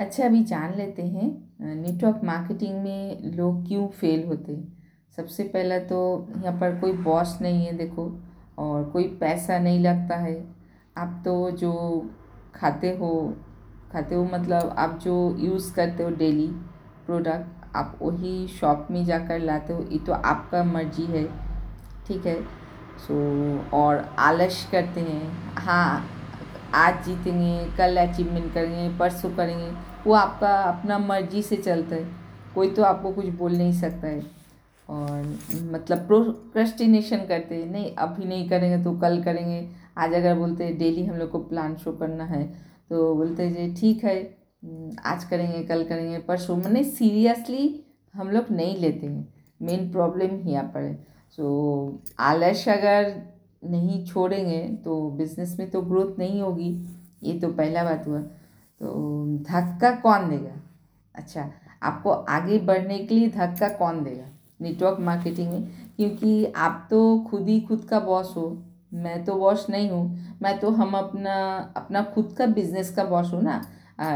अच्छा 0.00 0.24
अभी 0.24 0.42
जान 0.44 0.74
लेते 0.74 1.02
हैं 1.02 1.74
नेटवर्क 1.76 2.20
मार्केटिंग 2.24 2.76
में 2.82 3.32
लोग 3.36 3.66
क्यों 3.66 3.86
फेल 3.90 4.24
होते 4.26 4.52
हैं? 4.52 4.78
सबसे 5.16 5.42
पहला 5.44 5.78
तो 5.78 5.98
यहाँ 6.36 6.52
पर 6.60 6.78
कोई 6.80 6.92
बॉस 6.98 7.36
नहीं 7.42 7.66
है, 7.66 7.76
देखो, 7.76 8.04
और 8.58 8.84
कोई 8.84 9.04
पैसा 9.20 9.58
नहीं 9.58 9.80
लगता 9.80 10.16
है। 10.16 10.34
आप 10.98 11.20
तो 11.24 11.50
जो 11.50 11.72
खाते 12.54 12.90
हो 12.96 13.10
खाते 13.92 14.14
हो 14.14 14.24
मतलब 14.24 14.74
आप 14.78 14.98
जो 15.02 15.36
यूज़ 15.38 15.72
करते 15.74 16.02
हो 16.02 16.10
डेली 16.14 16.46
प्रोडक्ट 17.06 17.76
आप 17.76 17.98
वही 18.02 18.46
शॉप 18.50 18.88
में 18.90 19.04
जाकर 19.04 19.38
लाते 19.40 19.72
हो, 19.72 19.82
ये 19.82 19.98
तो 19.98 20.12
आपका 20.12 20.64
मर्ज़ी 20.64 21.04
है, 21.06 21.24
ठीक 22.06 22.26
है? 22.26 22.40
सो 22.98 23.76
और 23.76 24.04
आलस 24.18 24.66
करते 24.72 25.00
हैं 25.02 25.54
हाँ 25.58 26.06
आज 26.76 27.04
जीतेंगे, 27.04 27.76
कल 27.76 27.96
अचीवमेंट 27.98 28.52
करेंगे, 28.54 28.88
परसों 28.98 29.34
करेंगे 29.36 29.70
वो 30.06 30.12
आपका 30.14 30.54
अपना 30.62 30.98
मर्ज़ी 30.98 31.42
से 31.42 31.56
चलता 31.56 31.94
है। 31.96 32.08
कोई 32.54 32.70
तो 32.70 32.82
आपको 32.82 33.12
कुछ 33.12 33.26
बोल 33.26 33.56
नहीं 33.56 33.72
सकता 33.72 34.06
है। 34.06 34.22
और 34.88 35.38
मतलब 35.72 36.06
प्रोक्रस्टिनेशन 36.06 37.18
करते 37.18 37.54
हैं। 37.54 37.66
नहीं, 37.66 37.94
अभी 37.94 38.24
नहीं 38.24 38.48
करेंगे 38.48 38.82
तो 38.84 38.92
कल 38.98 39.22
करेंगे। 39.22 39.68
आज 39.98 40.14
अगर 40.14 40.34
बोलते 40.34 40.64
हैं, 40.64 40.78
डेली 40.78 41.04
हम 41.06 41.16
लोग 41.16 41.30
को 41.30 41.38
प्लान 41.40 41.76
शो 41.76 41.92
करना 41.92 42.24
है 42.24 42.42
तो 42.90 43.14
बोलते 43.14 43.42
हैं, 43.42 43.52
जी, 43.54 43.80
ठीक 43.80 44.04
है। 44.04 44.16
आज 45.06 45.24
करेंगे, 45.24 45.62
कल 45.64 45.84
करेंगे, 45.84 46.18
परसों। 46.18 46.56
मैंने 46.56 46.82
सीरियसली 46.84 47.84
हम 48.14 48.30
लोग 48.30 48.50
नहीं 48.50 48.76
लेते 48.76 49.06
हैं। 49.06 49.28
मेन 49.62 49.90
प्रॉब्लम 49.92 50.36
ही 50.36 50.52
यहाँ 50.52 50.64
पर 50.64 50.82
है। 50.82 50.94
सो 51.30 52.02
आलस 52.18 52.68
अगर 52.68 53.14
नहीं 53.64 54.04
छोड़ेंगे 54.06 54.58
तो 54.84 55.00
बिज़नेस 55.10 55.56
में 55.58 55.70
तो 55.70 55.80
ग्रोथ 55.82 56.18
नहीं 56.18 56.40
होगी। 56.42 56.70
ये 57.22 57.38
तो 57.40 57.48
पहला 57.48 57.84
बात 57.84 58.06
हुआ। 58.06 58.22
तो 58.80 59.26
धक्का 59.48 59.90
कौन 60.00 60.28
देगा? 60.30 60.54
अच्छा 61.14 61.50
आपको 61.82 62.10
आगे 62.10 62.58
बढ़ने 62.60 62.98
के 62.98 63.14
लिए 63.14 63.28
धक्का 63.30 63.68
कौन 63.78 64.02
देगा? 64.04 64.24
नेटवर्क 64.60 64.98
मार्केटिंग 65.00 65.52
में 65.52 65.62
क्योंकि 65.96 66.44
आप 66.56 66.86
तो 66.90 67.18
खुद 67.30 67.48
ही 67.48 67.60
खुद 67.60 67.84
का 67.90 68.00
बॉस 68.00 68.32
हो। 68.36 68.46
मैं 68.94 69.24
तो 69.24 69.34
बॉस 69.34 69.66
नहीं 69.70 69.90
हूँ। 69.90 70.36
मैं 70.42 70.58
तो 70.60 70.70
हम 70.70 70.94
अपना 70.98 71.34
अपना 71.76 72.02
खुद 72.14 72.34
का 72.38 72.46
बिज़नेस 72.48 72.90
का 72.94 73.04
बॉस 73.04 73.32
हूँ 73.32 73.42
ना। 73.42 73.60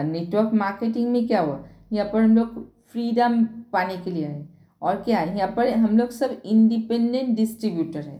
नेटवर्क 0.02 0.54
मार्केटिंग 0.54 1.10
में 1.12 1.26
क्या 1.26 1.40
हुआ? 1.40 1.58
यहाँ 1.92 2.08
पर 2.12 2.22
हम 2.22 2.36
लोग 2.36 2.62
फ्रीडम 2.92 3.44
पाने 3.72 3.96
के 3.96 4.10
लिए 4.10 4.26
आए। 4.26 4.44
और 4.82 5.02
क्या 5.02 5.18
है 5.18 5.36
यहाँ 5.36 5.52
पर 5.56 5.68
हम 5.68 5.98
लोग 5.98 6.10
सब 6.10 6.40
इंडिपेंडेंट 6.44 7.36
डिस्ट्रीब्यूटर 7.36 8.00
है। 8.00 8.18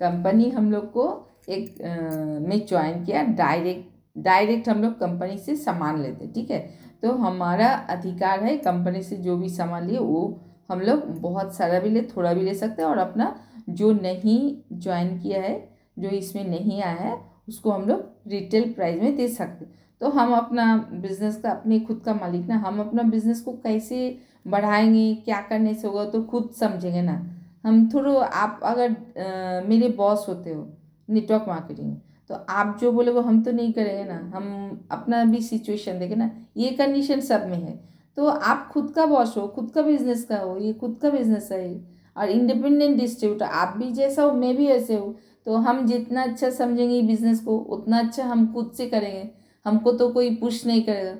कंपनी 0.00 0.48
हम 0.50 0.70
लोग 0.72 0.90
को 0.92 1.06
एक 1.48 1.82
आ, 1.82 2.48
में 2.48 2.66
ज्वाइन 2.66 3.04
किया 3.04 3.22
डायरेक्ट 3.22 3.88
डायरेक्ट 4.22 4.68
हम 4.68 4.82
लोग 4.82 4.92
कंपनी 4.92 5.38
से 5.38 5.56
सामान 5.56 6.02
लेते 6.02 6.26
ठीक 6.26 6.50
है? 6.50 6.70
तो 7.02 7.12
हमारा 7.12 7.68
अधिकार 7.68 8.44
है 8.44 8.56
कंपनी 8.56 9.02
से 9.02 9.16
जो 9.16 9.36
भी 9.36 9.48
सामान 9.48 9.86
लिए 9.86 9.98
वो 9.98 10.40
हम 10.70 10.80
लोग 10.80 11.20
बहुत 11.20 11.54
सारा 11.54 11.80
भी 11.80 11.90
ले 11.90 12.02
थोड़ा 12.02 12.34
भी 12.34 12.40
ले 12.40 12.54
सकते 12.54 12.82
हैं 12.82 12.88
और 12.88 12.98
अपना 12.98 13.40
जो 13.68 13.92
नहीं 13.92 14.56
ज्वाइन 14.78 15.18
किया 15.18 15.42
है 15.42 15.68
जो 15.98 16.08
इसमें 16.08 16.48
नहीं 16.48 16.82
आया 16.82 16.94
है 16.94 17.18
उसको 17.48 17.70
हम 17.70 17.82
लोग 17.82 18.04
रिटेल 18.26 18.72
प्राइस 18.72 19.02
में 19.02 19.16
दे 19.16 19.28
सकते 19.28 19.66
तो 20.00 20.08
हम 20.08 20.32
अपना 20.34 20.88
बिज़नेस 20.92 21.36
का 21.36 21.50
अपने 21.50 21.80
खुद 21.80 22.02
का 22.04 22.14
मालिक 22.14 22.46
ना 22.46 22.56
हम 22.56 22.80
अपना 22.80 23.02
बिज़नेस 23.02 23.40
को 23.40 23.52
कैसे 23.52 24.18
बढ़ाएँगे 24.46 25.14
क्या 25.14 25.40
करने 25.40 25.74
से 25.74 25.88
होगा 25.88 26.04
तो 26.04 26.22
खुद 26.22 26.50
समझेंगे 26.50 27.02
ना। 27.02 27.26
हम 27.64 27.90
थोड़ा 27.90 28.24
आप 28.24 28.60
अगर 28.62 28.90
आ, 28.90 29.68
मेरे 29.68 29.88
बॉस 29.88 30.26
होते 30.28 30.50
हो 30.50 30.68
नेटवर्क 31.10 31.44
मार्केटिंग 31.48 31.96
तो 32.30 32.36
आप 32.48 32.76
जो 32.80 32.90
बोले 32.92 33.10
वो 33.10 33.20
हम 33.20 33.42
तो 33.42 33.52
नहीं 33.52 33.72
करेंगे 33.72 34.04
ना। 34.04 34.18
हम 34.34 34.86
अपना 34.90 35.24
भी 35.24 35.40
सिचुएशन 35.42 35.98
देखें 35.98 36.16
ना, 36.16 36.30
ये 36.56 36.70
कंडीशन 36.70 37.20
सब 37.20 37.46
में 37.46 37.56
है। 37.56 37.78
तो 38.16 38.26
आप 38.26 38.68
खुद 38.72 38.90
का 38.90 39.06
बॉस 39.06 39.36
हो, 39.36 39.46
खुद 39.48 39.70
का 39.70 39.82
बिज़नेस 39.82 40.24
का 40.24 40.36
हो, 40.36 40.56
ये 40.58 40.72
खुद 40.72 40.98
का 41.02 41.10
बिज़नेस 41.10 41.48
है 41.52 41.72
ये। 41.72 41.80
और 42.16 42.30
इंडिपेंडेंट 42.30 42.96
डिस्ट्रीब्यूटर 42.98 43.44
आप 43.44 43.76
भी 43.76 43.90
जैसा 43.92 44.22
हो, 44.22 44.32
मैं 44.32 44.56
भी 44.56 44.66
ऐसे 44.66 44.96
हूँ। 44.96 45.14
तो 45.46 45.56
हम 45.56 45.86
जितना 45.86 46.22
अच्छा 46.22 46.50
समझेंगे 46.50 47.02
बिज़नेस 47.02 47.40
को, 47.40 47.58
उतना 47.58 47.98
अच्छा 47.98 48.24
हम 48.24 48.52
खुद 48.52 48.72
से 48.76 48.86
करेंगे। 48.86 49.28
हमको 49.66 49.92
तो 49.92 50.08
कोई 50.08 50.34
पुश 50.36 50.66
नहीं 50.66 50.82
करेगा, 50.82 51.16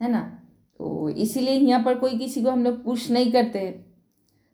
है 0.00 0.10
ना? 0.10 0.20
तो 0.80 1.08
इसीलिए 1.08 1.54
यहाँ 1.54 1.82
पर 1.84 1.94
कोई 1.94 2.18
किसी 2.18 2.42
को 2.42 2.50
हम 2.50 2.64
लोग 2.64 2.84
पुश 2.84 3.10
नहीं 3.10 3.32
करते 3.32 3.60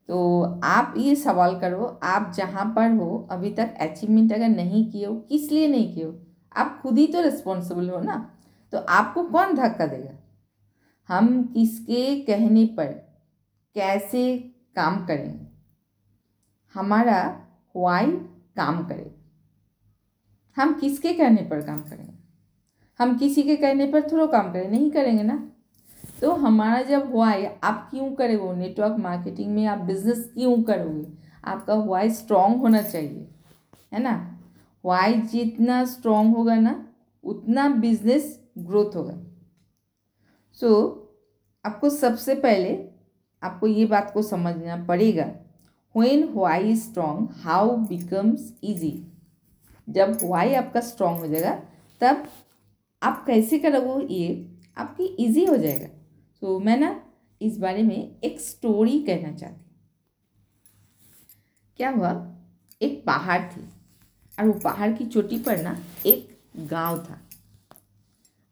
तो 0.08 0.42
आप 0.64 0.94
ये 0.96 1.14
सवाल 1.14 1.60
करो, 1.60 2.00
आप 2.02 2.32
जहाँ 2.36 2.72
पर 2.76 2.90
हो, 2.90 3.28
अभी 3.30 3.52
तक 3.52 3.74
अचीवमेंट 3.80 4.32
अगर 4.32 4.48
नहीं 4.48 4.90
किए 4.90 5.06
हो, 5.06 5.14
किस 5.14 5.52
लिए 5.52 5.68
नहीं 5.68 5.94
किए 5.94 6.04
हो? 6.04 6.18
आप 6.56 6.80
खुद 6.82 6.98
ही 6.98 7.06
तो 7.06 7.20
रिस्पॉन्सिबल 7.20 7.90
हो 7.90 8.00
ना? 8.00 8.36
तो 8.72 8.78
आपको 8.78 9.22
कौन 9.22 9.54
धक्का 9.54 9.86
देगा? 9.86 10.18
हम 11.08 11.44
किसके 11.44 12.20
कहने 12.20 12.64
पर 12.64 12.86
कैसे 13.74 14.38
काम 14.76 15.06
करेंगे? 15.06 15.46
हमारा 16.74 17.46
वाई 17.76 18.06
काम 18.56 18.84
करे। 18.84 19.14
हम 20.56 20.74
किसके 20.74 21.12
कहने 21.12 21.42
पर 21.42 21.60
काम 21.60 21.80
करेंगे? 21.80 22.14
हम 22.98 23.18
किसी 23.18 23.42
के 23.42 23.56
कहने 23.56 23.86
पर 23.86 24.12
थोड़ा 24.12 24.26
काम 24.26 24.52
करें, 24.52 24.70
नहीं 24.70 24.90
करेंगे 24.90 25.22
ना? 25.22 25.50
तो 26.24 26.32
हमारा 26.32 26.82
जब 26.82 27.14
वाई 27.14 27.44
आप 27.64 27.88
क्यों 27.90 28.10
करोगे 28.10 28.60
नेटवर्क 28.60 28.96
मार्केटिंग 28.98 29.54
में 29.54 29.66
आप 29.66 29.78
बिज़नेस 29.78 30.30
क्यों 30.34 30.62
करोगे? 30.62 31.06
आपका 31.44 31.74
वाई 31.74 32.10
स्ट्रांग 32.10 32.56
होना 32.56 32.82
चाहिए 32.82 33.28
है 33.92 34.02
ना? 34.02 34.40
वाई 34.84 35.14
जितना 35.14 35.84
स्ट्रांग 35.84 36.36
होगा 36.36 36.54
ना 36.54 36.88
उतना 37.24 37.68
बिज़नेस 37.68 38.40
ग्रोथ 38.58 38.96
होगा। 38.96 39.18
सो 40.52 40.68
so, 40.70 41.66
आपको 41.66 41.90
सबसे 41.90 42.34
पहले 42.34 42.88
आपको 43.42 43.66
ये 43.66 43.84
बात 43.86 44.10
को 44.14 44.22
समझना 44.22 44.84
पड़ेगा 44.84 45.26
when 45.96 46.28
why 46.32 46.76
strong 46.76 47.28
how 47.42 47.76
becomes 47.76 48.52
easy 48.64 49.06
जब 49.88 50.18
वाई 50.24 50.54
आपका 50.54 50.80
स्ट्रांग 50.80 51.18
हो 51.18 51.28
जाएगा 51.28 51.54
तब 52.00 52.26
आप 53.02 53.24
कैसे 53.26 53.58
करोगे 53.58 54.14
ये? 54.14 54.56
आपकी 54.78 55.04
इजी 55.04 55.44
हो 55.44 55.56
जाएगा। 55.56 55.93
तो 56.44 56.58
मैं 56.60 56.76
ना 56.76 56.88
इस 57.42 57.58
बारे 57.58 57.82
में 57.82 58.20
एक 58.20 58.40
स्टोरी 58.40 58.98
कहना 59.02 59.32
चाहती 59.32 59.64
क्या 61.76 61.90
हुआ? 61.90 62.10
एक 62.82 63.04
पहाड़ 63.06 63.40
थी 63.42 63.62
और 64.38 64.46
वो 64.46 64.52
पहाड़ 64.52 64.92
की 64.92 65.06
चोटी 65.06 65.38
पर 65.38 65.62
ना 65.62 65.76
एक 66.06 66.38
गाँव 66.56 66.98
था 66.98 67.18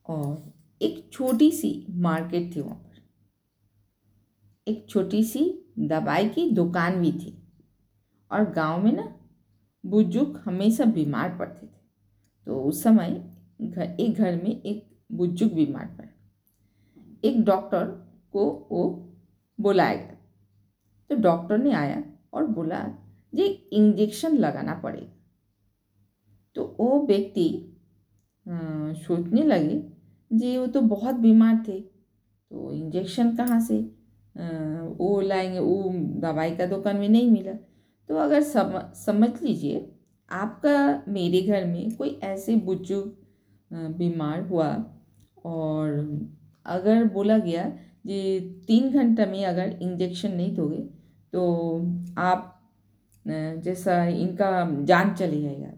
और 0.07 0.53
एक 0.83 1.11
छोटी 1.13 1.51
सी 1.53 1.87
मार्केट 1.91 2.57
थी 2.57 2.61
वहाँ 2.61 2.77
पर। 2.77 3.03
एक 4.69 4.87
छोटी 4.89 5.25
सी 5.25 5.45
दवाई 5.79 6.29
की 6.29 6.51
दुकान 6.51 7.01
भी 7.01 7.13
थी 7.13 7.37
और 8.31 8.51
गाँव 8.51 8.85
में 8.85 8.93
ना 8.93 9.19
बुज़ुर्ग 9.87 10.43
हमेशा 10.47 10.85
बीमार 10.85 11.37
पड़ते 11.39 11.67
थे। 11.67 11.81
तो 12.47 12.63
उस 12.63 12.83
समय 12.83 13.11
घर, 13.61 13.97
एक 14.01 14.15
घर 14.15 14.43
में 14.45 14.63
एक 14.63 14.99
बुज़ुर्ग 15.13 15.53
बीमार 15.53 15.87
पड़ा। 15.87 16.09
एक 17.25 17.45
डॉक्टर 17.45 17.85
को 18.33 18.45
वो 18.73 18.85
बुलाया 19.59 19.95
गया। 19.95 20.17
तो 21.11 21.17
डॉक्टर 21.17 21.59
ने 21.59 21.73
आया 21.73 22.03
और 22.33 22.47
बोला 22.47 22.79
जी 23.35 23.45
इंजेक्शन 23.73 24.37
लगाना 24.37 24.75
पड़ेगा। 24.75 25.13
तो 26.57 26.65
वो 26.81 27.07
व्यक्ति 27.07 27.49
सोचने 28.97 29.43
लगे 29.43 29.83
जी 30.31 30.57
वो 30.59 30.67
तो 30.67 30.81
बहुत 30.81 31.15
बीमार 31.15 31.63
थे 31.69 31.81
तो 31.81 32.73
इंजेक्शन 32.73 33.35
कहाँ 33.37 33.61
से? 33.61 33.79
वो 34.99 35.21
लाएँगे, 35.21 35.59
वो 35.59 35.93
दवाई 36.21 36.57
का 36.57 36.67
दुकान 36.67 36.97
में 36.97 37.09
नहीं 37.09 37.31
मिला। 37.31 37.53
तो 38.09 38.17
अगर 38.17 38.43
सम, 38.43 38.79
समझ 38.97 39.31
लीजिए, 39.43 39.91
आपका, 40.31 41.03
मेरे 41.09 41.41
घर 41.43 41.65
में 41.65 41.97
कोई 41.97 42.11
ऐसे 42.23 42.57
बुज़ुर्ग 42.57 43.17
बीमार 43.99 44.41
हुआ 44.43 44.69
और 45.45 45.91
अगर 46.67 47.05
बोला 47.05 47.39
गया 47.39 47.65
कि 47.65 48.65
तीन 48.67 48.91
घंटा 48.91 49.27
में 49.27 49.45
अगर 49.47 49.79
इंजेक्शन 49.83 50.33
नहीं 50.33 50.55
दोगे 50.55 50.83
तो 51.33 51.43
आप 52.19 52.49
जैसा 53.27 54.05
इनका 54.07 54.51
जान 54.85 55.15
चली 55.15 55.43
जाएगा 55.43 55.73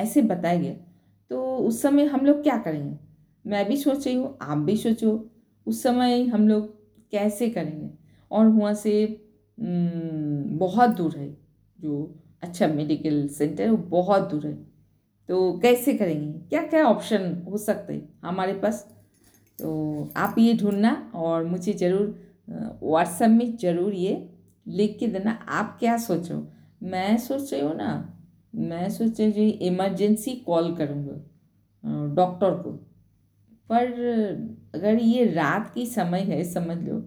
ऐसे 0.00 0.22
बताया 0.22 0.60
गया। 0.60 0.72
तो 1.30 1.56
उस 1.58 1.80
समय 1.82 2.04
हम 2.04 2.24
लोग 2.26 2.42
क्या 2.42 2.56
करेंगे? 2.58 2.96
मैं 3.44 3.64
भी 3.68 3.76
सोच 3.76 4.06
रही 4.06 4.16
हूँ, 4.16 4.36
आप 4.42 4.58
भी 4.58 4.76
सोचो, 4.76 5.30
उस 5.66 5.82
समय 5.82 6.24
हम 6.24 6.48
लोग 6.48 6.68
कैसे 7.12 7.48
करेंगे? 7.50 7.90
और 8.30 8.46
वहाँ 8.46 8.74
से 8.74 9.06
बहुत 9.58 10.90
दूर 10.90 11.16
है 11.16 11.28
जो 11.78 12.14
अच्छा 12.42 12.66
मेडिकल 12.68 13.26
सेंटर 13.28 13.70
वो 13.70 13.76
बहुत 13.76 14.30
दूर 14.30 14.46
है। 14.46 14.54
तो 15.28 15.58
कैसे 15.62 15.94
करेंगे? 15.94 16.32
क्या 16.40 16.62
क्या 16.62 16.84
ऑप्शन 16.84 17.32
हो 17.48 17.56
सकते 17.58 17.92
हैं 17.92 18.08
हमारे 18.24 18.52
पास? 18.54 18.86
तो 19.60 20.12
आप 20.16 20.34
ये 20.38 20.54
ढूंढना 20.56 20.92
और 21.16 21.44
मुझे 21.46 21.72
ज़रूर 21.74 22.78
व्हाट्सएप 22.82 23.30
में 23.30 23.56
ज़रूर 23.58 23.94
ये 23.94 24.14
लिख 24.66 24.96
के 24.98 25.06
देना। 25.08 25.38
आप 25.50 25.76
क्या 25.80 25.96
सोचो? 25.98 26.46
मैं 26.82 27.16
सोच 27.18 27.52
रही 27.52 27.62
हूँ 27.62 27.74
ना, 27.76 27.92
मैं 28.54 28.88
सोच 28.90 29.20
रही 29.20 29.50
हूँ 29.50 29.58
इमरजेंसी 29.62 30.34
कॉल 30.46 30.74
करूँगा 30.76 32.14
डॉक्टर 32.14 32.54
को। 32.56 32.70
पर 33.70 33.86
अगर 34.74 34.98
ये 34.98 35.24
रात 35.26 35.70
की 35.74 35.86
समय 35.86 36.20
है, 36.22 36.42
समझ 36.44 36.76
लो 36.78 37.00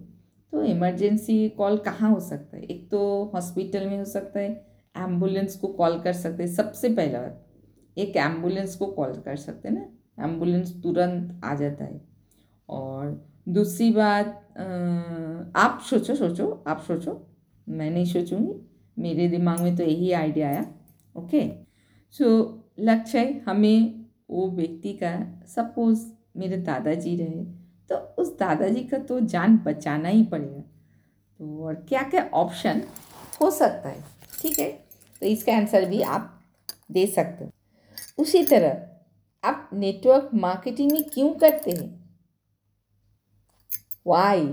तो 0.52 0.62
इमरजेंसी 0.64 1.48
कॉल 1.50 1.76
कहाँ 1.78 2.10
हो 2.10 2.20
सकता 2.20 2.56
है? 2.56 2.62
एक 2.64 2.88
तो 2.90 3.30
हॉस्पिटल 3.34 3.86
में 3.86 3.98
हो 3.98 4.04
सकता 4.06 4.40
है 4.40 4.50
एंबुलेंस 4.96 5.56
को 5.56 5.68
कॉल 5.70 5.98
कर 6.00 6.12
सकते 6.14 6.42
हैं। 6.42 6.50
सबसे 6.52 6.88
पहला 6.90 7.20
बात, 7.20 7.44
एक 7.96 8.16
एंबुलेंस 8.16 8.76
को 8.76 8.86
कॉल 8.88 9.12
कर 9.24 9.36
सकते 9.38 9.68
हैं 9.68 9.74
ना? 9.74 10.24
एंबुलेंस 10.24 10.72
तुरंत 10.82 11.40
आ 11.44 11.54
जाता 11.54 11.84
है। 11.84 12.00
और 12.68 13.26
दूसरी 13.48 13.90
बात 13.90 14.40
आप 15.56 15.80
सोचो 15.90 16.14
सोचो, 16.14 16.64
आप 16.66 16.84
सोचो। 16.86 17.20
मैं 17.66 17.90
नहीं 17.90 18.04
सोचूँगी। 18.04 18.54
मेरे 18.96 19.28
दिमाग 19.28 19.60
में 19.60 19.76
तो 19.76 19.82
यही 19.82 20.12
आइडिया 20.12 20.48
आया। 20.48 20.64
ओके 21.14 21.48
सो 22.14 22.26
लक्ष्य 22.80 23.18
है 23.18 23.40
हमें 23.40 24.04
वो 24.30 24.48
व्यक्ति 24.50 24.92
का 25.02 25.16
सपोज़ 25.46 26.06
मेरे 26.36 26.56
दादाजी 26.58 27.16
रहे 27.16 27.44
तो 27.90 27.96
उस 28.18 28.36
दादाजी 28.38 28.84
का 28.84 28.98
तो 28.98 29.18
जान 29.22 29.56
बचाना 29.58 30.08
ही 30.08 30.22
पड़ेगा। 30.24 30.60
तो 31.40 31.64
और 31.64 31.74
क्या 31.88 32.02
क्या 32.02 32.28
ऑप्शन 32.34 32.82
हो 33.40 33.50
सकता 33.50 33.88
है? 33.88 34.04
ठीक 34.42 34.58
है? 34.58 34.70
तो 35.22 35.26
इसका 35.26 35.56
आंसर 35.56 35.88
भी 35.88 36.00
आप 36.02 36.30
दे 36.92 37.06
सकते 37.06 37.44
हो। 37.44 37.50
उसी 38.18 38.42
तरह, 38.44 38.86
आप 39.42 39.70
नेटवर्क 39.74 40.30
मार्केटिंग 40.34 40.92
में 40.92 41.04
क्यों 41.04 41.32
करते 41.34 41.70
हैं? 41.70 42.03
वाई 44.06 44.46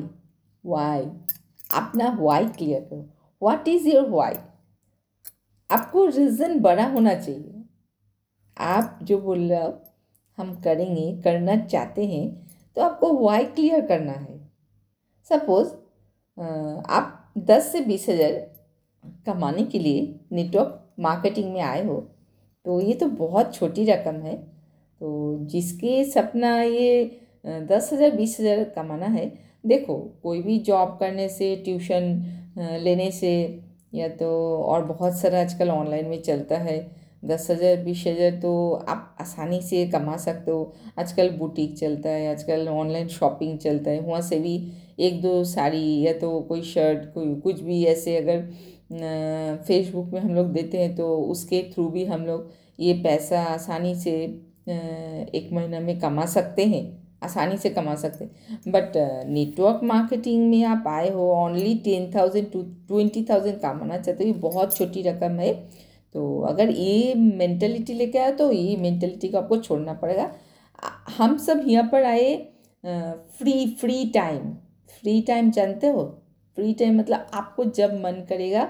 वाई 0.64 1.02
अपना 1.74 2.10
वाई 2.20 2.46
क्लियर 2.48 2.82
करो। 2.82 3.06
व्हाट 3.42 3.68
इज़ 3.68 3.88
योर 3.90 4.10
वाई 4.10 4.36
आपको 5.70 6.06
रीज़न 6.08 6.60
बड़ा 6.62 6.86
होना 6.88 7.14
चाहिए। 7.16 7.64
आप 8.58 9.00
जो 9.04 9.18
बोल 9.20 9.40
रहे 9.42 9.62
हो, 9.62 9.74
हम 10.38 10.54
करेंगे, 10.62 11.22
करना 11.24 11.56
चाहते 11.58 12.06
हैं 12.08 12.30
तो 12.78 12.82
आपको 12.82 13.14
वाई 13.20 13.44
क्लियर 13.46 13.86
करना 13.88 14.12
है। 14.14 14.40
सपोज़ 15.32 15.74
आप 16.90 17.34
दस 17.40 17.72
से 17.72 17.80
बीस 17.82 18.08
हज़ार 18.10 18.34
कमाने 19.26 19.64
के 19.66 19.80
लिए 19.80 20.20
नेटवर्क 20.32 20.78
मार्केटिंग 21.00 21.52
में 21.54 21.62
आए 21.62 21.86
हो 21.86 22.00
तो 22.66 22.80
ये 22.82 22.94
तो 22.94 23.06
बहुत 23.08 23.54
छोटी 23.56 23.86
रकम 23.86 24.16
है। 24.22 24.36
तो 25.02 25.38
जिसके 25.44 26.04
सपना 26.06 26.56
ये 26.56 27.04
दस 27.46 27.90
हज़ार, 27.94 28.12
बीस 28.12 28.38
हज़ार 28.40 28.64
कमाना 28.76 29.06
है। 29.08 29.26
देखो, 29.64 29.98
कोई 30.24 30.42
भी 30.42 30.58
जॉब 30.62 30.98
करने 31.00 31.28
से 31.30 31.56
ट्यूशन 31.56 32.04
लेने 32.80 33.12
से, 33.12 33.62
या 33.94 34.08
तो 34.10 34.28
और 34.64 34.84
बहुत 34.86 35.20
सारा 35.20 35.42
आजकल 35.42 35.70
ऑनलाइन 35.70 36.06
में 36.08 36.22
चलता 36.22 36.58
है। 36.60 36.80
दस 37.26 37.48
हज़ार, 37.52 37.76
बीस 37.78 38.04
हज़ार 38.08 38.40
तो 38.42 38.72
आप 38.90 39.18
आसानी 39.22 39.62
से 39.62 39.86
कमा 39.88 40.16
सकते 40.18 40.52
हो। 40.52 40.74
आजकल 41.00 41.30
बुटीक 41.38 41.78
चलता 41.78 42.10
है, 42.10 42.32
आजकल 42.32 42.68
ऑनलाइन 42.70 43.08
शॉपिंग 43.10 43.58
चलता 43.60 43.92
है। 43.92 44.00
वहाँ 44.00 44.22
से 44.22 44.40
भी 44.40 44.56
एक 45.00 45.22
दो 45.22 45.44
साड़ी 45.46 46.02
या 46.02 46.14
तो 46.14 46.40
कोई 46.42 46.62
शर्ट 46.64 47.14
कोई 47.14 47.34
कुछ 47.42 47.62
भी 47.62 47.84
ऐसे 47.86 48.18
अगर 48.18 48.42
फेसबुक 49.68 50.08
में 50.14 50.20
हम 50.22 50.34
लोग 50.36 50.52
देते 50.54 50.78
हैं 50.78 50.96
तो 50.96 51.16
उसके 51.26 51.62
थ्रू 51.74 51.88
भी 51.90 52.06
हम 52.06 52.26
लोग 52.26 52.50
ये 52.80 52.94
पैसा 53.04 53.42
आसानी 53.44 53.94
से 53.96 54.14
एक 55.32 55.50
महीना 55.54 55.80
में 55.80 56.00
कमा 56.00 56.26
सकते 56.28 56.66
हैं। 56.66 57.01
आसानी 57.22 57.58
से 57.58 57.70
कमा 57.70 57.96
सकते 57.96 58.26
बट 58.68 58.94
नेटवर्क 59.28 59.84
मार्केटिंग 59.84 60.50
में 60.50 60.64
आप 60.66 60.88
आए 60.88 61.10
हो 61.14 61.30
only 61.36 61.76
ten 61.86 62.12
thousand 62.16 62.52
to 62.52 62.62
twenty 62.62 63.24
thousand 63.30 63.60
कमाना 63.60 63.98
चाहते 63.98 64.24
हो, 64.24 64.28
ये 64.28 64.34
बहुत 64.40 64.76
छोटी 64.78 65.02
रकम 65.02 65.40
है। 65.40 65.54
तो 66.16 66.40
अगर 66.48 66.70
ये 66.70 67.14
मेंटेलिटी 67.16 67.94
लेके 67.94 68.20
आए 68.20 68.32
तो 68.34 68.52
ये 68.52 68.76
मेंटेलिटी 68.78 69.28
को 69.30 69.38
आपको 69.38 69.58
छोड़ना 69.58 69.94
पड़ेगा। 69.96 70.32
हम 71.18 71.38
सब 71.40 71.64
यहाँ 71.68 71.88
पर 71.92 72.04
आए 72.06 72.36
free 72.84 73.66
free 73.82 74.06
time 74.14 74.52
free 74.94 75.22
time 75.22 75.52
जानते 75.52 75.88
हो? 75.88 76.04
फ्री 76.58 76.74
टाइम 76.74 76.98
मतलब 77.00 77.28
आपको 77.34 77.64
जब 77.66 77.94
मन 77.96 78.26
करेगा, 78.30 78.64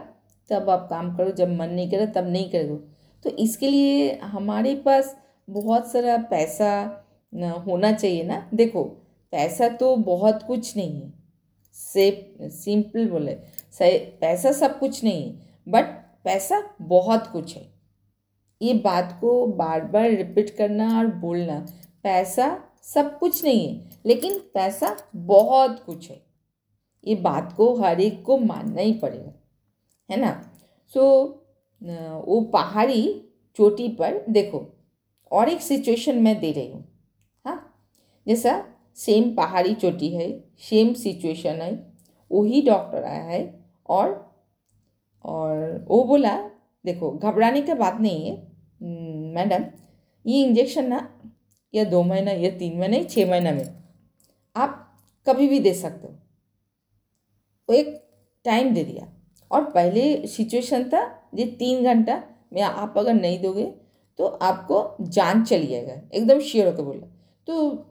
तब 0.50 0.70
आप 0.70 0.88
काम 0.89 1.15
करो। 1.17 1.31
जब 1.31 1.50
मन 1.51 1.70
नहीं 1.70 1.89
करे 1.91 2.08
तब 2.08 2.27
नहीं 2.27 2.50
करो 2.51 2.75
तो 3.25 3.29
इसके 3.39 3.70
लिए 3.70 4.13
हमारे 4.24 4.74
पास 4.86 5.15
बहुत 5.48 5.91
सारा 5.91 6.17
पैसा 6.31 6.70
होना 7.33 7.91
चाहिए 7.91 8.23
ना? 8.23 8.50
देखो 8.53 8.83
पैसा 9.33 9.67
तो 9.69 9.95
बहुत 9.95 10.43
कुछ 10.43 10.75
नहीं 10.77 11.01
है। 11.01 11.13
से 11.75 12.35
सिंपल 12.41 13.07
बोले। 13.09 13.35
पैसा 14.21 14.51
सब 14.51 14.79
कुछ 14.79 15.03
नहीं 15.03 15.23
है 15.23 15.39
बट 15.67 15.85
पैसा 16.23 16.61
बहुत 16.81 17.27
कुछ 17.27 17.55
है। 17.57 17.69
ये 18.61 18.73
बात 18.73 19.17
को 19.21 19.45
बार 19.47 19.85
बार 19.85 20.09
रिपीट 20.09 20.50
करना 20.50 20.97
और 21.00 21.07
बोलना 21.07 21.59
पैसा 22.03 22.47
सब 22.83 23.17
कुछ 23.19 23.43
नहीं 23.43 23.67
है 23.67 23.89
लेकिन 24.05 24.38
पैसा 24.53 24.95
बहुत 25.15 25.83
कुछ 25.85 26.09
है। 26.11 26.21
ये 27.07 27.15
बात 27.15 27.53
को 27.57 27.73
हर 27.75 28.01
एक 28.01 28.23
को 28.23 28.38
मानना 28.38 28.81
ही 28.81 28.93
पड़ेगा 28.93 29.33
है 30.09 30.19
ना? 30.19 30.31
सो 30.93 31.00
so, 31.00 31.41
वो 32.27 32.41
पहाड़ी 32.53 33.03
चोटी 33.55 33.88
पर 33.89 34.23
देखो 34.29 34.65
और 35.31 35.50
एक 35.50 35.61
सिचुएशन 35.61 36.21
मैं 36.21 36.39
दे 36.39 36.51
रही 36.51 36.71
हाँ। 36.71 36.90
जैसा 38.31 38.53
सेम 38.95 39.35
पहाड़ी 39.35 39.73
चोटी 39.75 40.09
है 40.09 40.27
सेम 40.59 40.93
सिचुएशन 40.93 41.61
है 41.61 41.71
वही 42.31 42.61
डॉक्टर 42.61 43.03
आया 43.03 43.23
है 43.23 43.41
और 43.89 44.09
और 45.25 45.85
वो 45.88 46.03
बोला 46.03 46.35
देखो 46.85 47.11
घबराने 47.11 47.61
का 47.61 47.75
बात 47.75 48.00
नहीं 48.01 48.25
है 48.25 48.35
हम्म, 48.35 49.33
मैडम 49.35 49.65
ये 50.25 50.43
इंजेक्शन 50.43 50.88
ना 50.88 51.00
या 51.73 51.83
दो 51.83 52.03
महीना 52.03 52.31
या 52.31 52.50
तीन 52.51 52.79
महीने 52.79 53.03
छः 53.03 53.29
महीना 53.29 53.51
में 53.51 53.65
आप 54.55 54.77
कभी 55.27 55.47
भी 55.47 55.59
दे 55.59 55.73
सकते 55.73 56.07
हो। 56.07 56.13
वो 57.69 57.75
एक 57.75 57.88
टाइम 58.45 58.73
दे 58.73 58.83
दिया। 58.83 59.07
और 59.51 59.63
पहले 59.71 60.27
सिचुएशन 60.27 60.89
था 60.89 61.29
ये 61.35 61.45
तीन 61.59 61.83
घंटा 61.83 62.23
में 62.53 62.61
आप 62.61 62.97
अगर 62.97 63.13
नहीं 63.13 63.41
दोगे 63.41 63.65
तो 64.19 64.25
आपको 64.25 65.05
जान 65.09 65.43
चली 65.43 65.67
जाएगा 65.67 65.94
एकदम 66.13 66.39
श्योर 66.39 66.67
होकर 66.67 66.83
बोला। 66.83 67.07
तो 67.48 67.90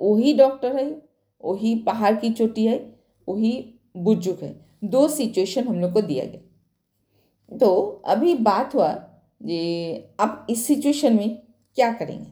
वही 0.00 0.34
डॉक्टर 0.34 0.76
है 0.76 1.02
वही 1.44 1.74
पहाड़ 1.74 2.14
की 2.16 2.30
चोटी 2.30 2.66
है 2.66 3.00
वही 3.28 3.74
बुज़ुर्ग 3.96 4.44
है। 4.44 4.66
दो 4.84 5.08
सिचुएशन 5.08 5.68
हम 5.68 5.80
लोग 5.80 5.92
को 5.92 6.00
दिया 6.02 6.24
गया। 6.24 7.58
तो 7.58 8.02
अभी 8.06 8.34
बात 8.34 8.74
हुआ 8.74 9.06
ये 9.44 10.14
आप 10.20 10.46
इस 10.50 10.66
सिचुएशन 10.66 11.16
में 11.16 11.42
क्या 11.74 11.92
करेंगे? 11.92 12.30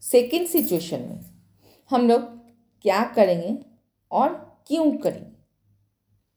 सेकेंड 0.00 0.46
सिचुएशन 0.46 1.00
में 1.00 1.20
हम 1.90 2.08
लोग 2.08 2.22
क्या 2.82 3.04
करेंगे 3.04 3.58
और 4.10 4.28
क्यों 4.66 4.96
करेंगे? 4.98 5.36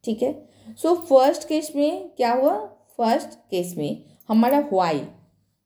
ठीक 0.04 0.22
है? 0.24 0.50
सो 0.78 0.96
फ़र्स्ट 0.96 1.48
केस 1.48 1.76
में 1.76 2.10
क्या 2.10 2.34
हुआ? 2.34 2.66
फ़र्स्ट 2.98 3.30
केस 3.30 3.78
में 3.78 4.04
हमारा 4.28 4.70
वाई 4.74 5.00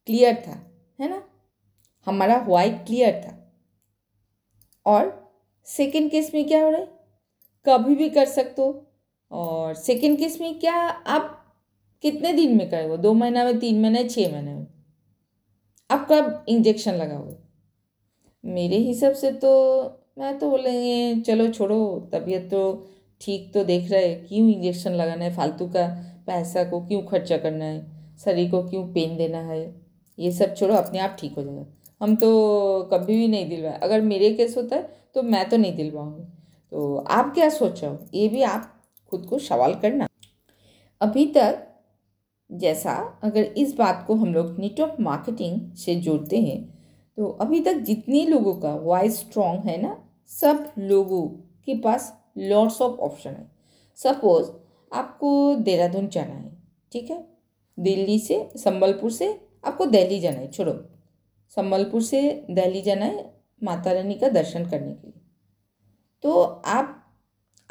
क्लियर 0.08 0.44
था, 0.48 0.72
है 1.00 1.10
ना? 1.10 1.24
हमारा 2.06 2.46
वाई 2.48 2.70
क्लियर 2.70 3.22
था। 3.26 3.45
और 4.86 5.32
सेकेंड 5.66 6.12
केस 6.12 6.32
में 6.34 6.48
क्या 6.48 6.64
हो 6.64 6.70
रहा 6.70 6.80
है? 6.80 6.88
कभी 7.66 7.96
भी 7.96 8.10
कर 8.10 8.26
सकते 8.26 8.62
हो। 8.62 8.88
और 9.32 9.74
सेकेंड 9.74 10.18
केस 10.18 10.42
में 10.42 10.60
क्या 10.60 10.74
आप 10.74 11.56
कितने 12.02 12.34
दिन 12.34 12.58
में 12.58 12.70
करोगे? 12.70 12.98
दो 12.98 13.14
महीना 13.14 13.44
में, 13.44 13.60
तीन 13.60 13.82
महीने 13.82 14.10
छः 14.10 14.32
महीने 14.32 14.54
में? 14.54 14.68
आप 15.92 16.08
कब 16.12 16.46
इंजेक्शन 16.50 16.94
लगाओगे? 16.94 17.36
मेरे 18.46 18.76
हिसाब 18.76 19.14
से 19.14 19.32
तो 19.32 19.52
मैं 20.18 20.40
तो 20.40 20.50
बोलेंगे 20.50 21.22
चलो 21.22 21.48
छोड़ो, 21.48 22.10
तबीयत 22.14 22.52
तो 22.52 22.88
ठीक 23.22 23.54
तो 23.54 23.64
देख 23.64 23.92
रहे 23.92 24.16
क्यों 24.16 24.50
इंजेक्शन 24.50 24.92
लगाना 24.92 25.26
है? 25.26 25.36
फालतू 25.36 25.68
का 25.68 25.88
पैसा 26.28 26.64
को 26.64 26.86
क्यों 26.88 27.02
खर्चा 27.02 27.38
करना 27.38 27.66
है? 27.66 27.96
शरीर 28.18 28.52
को 28.52 28.64
क्यों 28.64 28.94
पेन 28.94 29.18
देना 29.18 29.38
है? 29.38 29.82
ये 30.20 30.32
सब 30.32 30.56
छोड़ो, 30.56 30.76
अपने 30.76 31.00
आप 31.00 31.18
ठीक 31.20 31.34
हो 31.34 31.44
जाएगा। 31.44 31.66
हम 32.02 32.16
तो 32.16 32.90
कभी 32.92 33.18
भी 33.18 33.28
नहीं 33.28 33.50
दिलवाए 33.50 33.80
अगर 33.84 34.02
मेरे 34.02 34.34
केस 34.34 34.58
होता 34.58 34.76
है 34.76 34.90
तो 35.16 35.22
मैं 35.24 35.48
तो 35.50 35.58
नहीं 35.58 35.76
दिलवाऊँगी। 35.76 36.24
तो 36.72 36.96
आप 36.98 37.34
क्या 37.34 37.50
सोचो 37.52 37.98
ये 38.14 38.28
भी 38.28 38.42
आप 38.44 38.72
खुद 39.12 39.26
को 39.26 39.40
सवाल 39.40 39.74
करना। 39.76 40.08
अभी 41.02 41.26
तक 41.28 41.68
जैसा 42.50 42.94
अगर 43.24 43.44
इस 43.58 43.76
बात 43.76 44.04
को 44.08 44.16
हम 44.16 44.34
लोग 44.34 44.60
नेटवर्क 44.60 44.98
मार्केटिंग 45.00 45.76
से 45.76 45.96
जोड़ते 45.98 46.40
हैं 46.42 46.64
तो 47.18 47.28
अभी 47.42 47.62
तक 47.62 47.76
जितने 47.82 48.26
लोगों 48.26 48.54
का 48.56 48.74
वॉइस 48.76 49.20
स्ट्रॉन्ग 49.20 49.66
है 49.66 49.82
ना, 49.82 49.98
सब 50.32 50.72
लोगों 50.80 51.28
के 51.66 51.76
पास 51.82 52.12
लॉट्स 52.40 52.82
ऑफ़ 52.82 53.00
ऑप्शन 53.02 53.30
है। 53.30 53.48
सपोज़ 54.00 54.50
आपको 54.92 55.56
देहरादून 55.56 56.08
जाना 56.08 56.34
है, 56.34 56.52
ठीक 56.92 57.10
है? 57.10 57.18
दिल्ली 57.78 58.20
से, 58.20 58.50
संबलपुर 58.56 59.12
से 59.12 59.30
आपको 59.66 59.86
दिल्ली 59.86 60.20
जाना 60.20 60.38
है, 60.38 60.52
छोड़ो। 60.52 60.74
संबलपुर 61.50 62.02
से 62.02 62.46
दिल्ली 62.52 62.82
जाना 62.82 63.06
है 63.06 63.34
माता 63.64 63.92
रानी 63.92 64.14
का 64.14 64.30
दर्शन 64.30 64.70
करने 64.70 64.94
के 64.94 65.08
लिए। 65.08 65.22
तो 66.24 66.42
आप, 66.66 67.04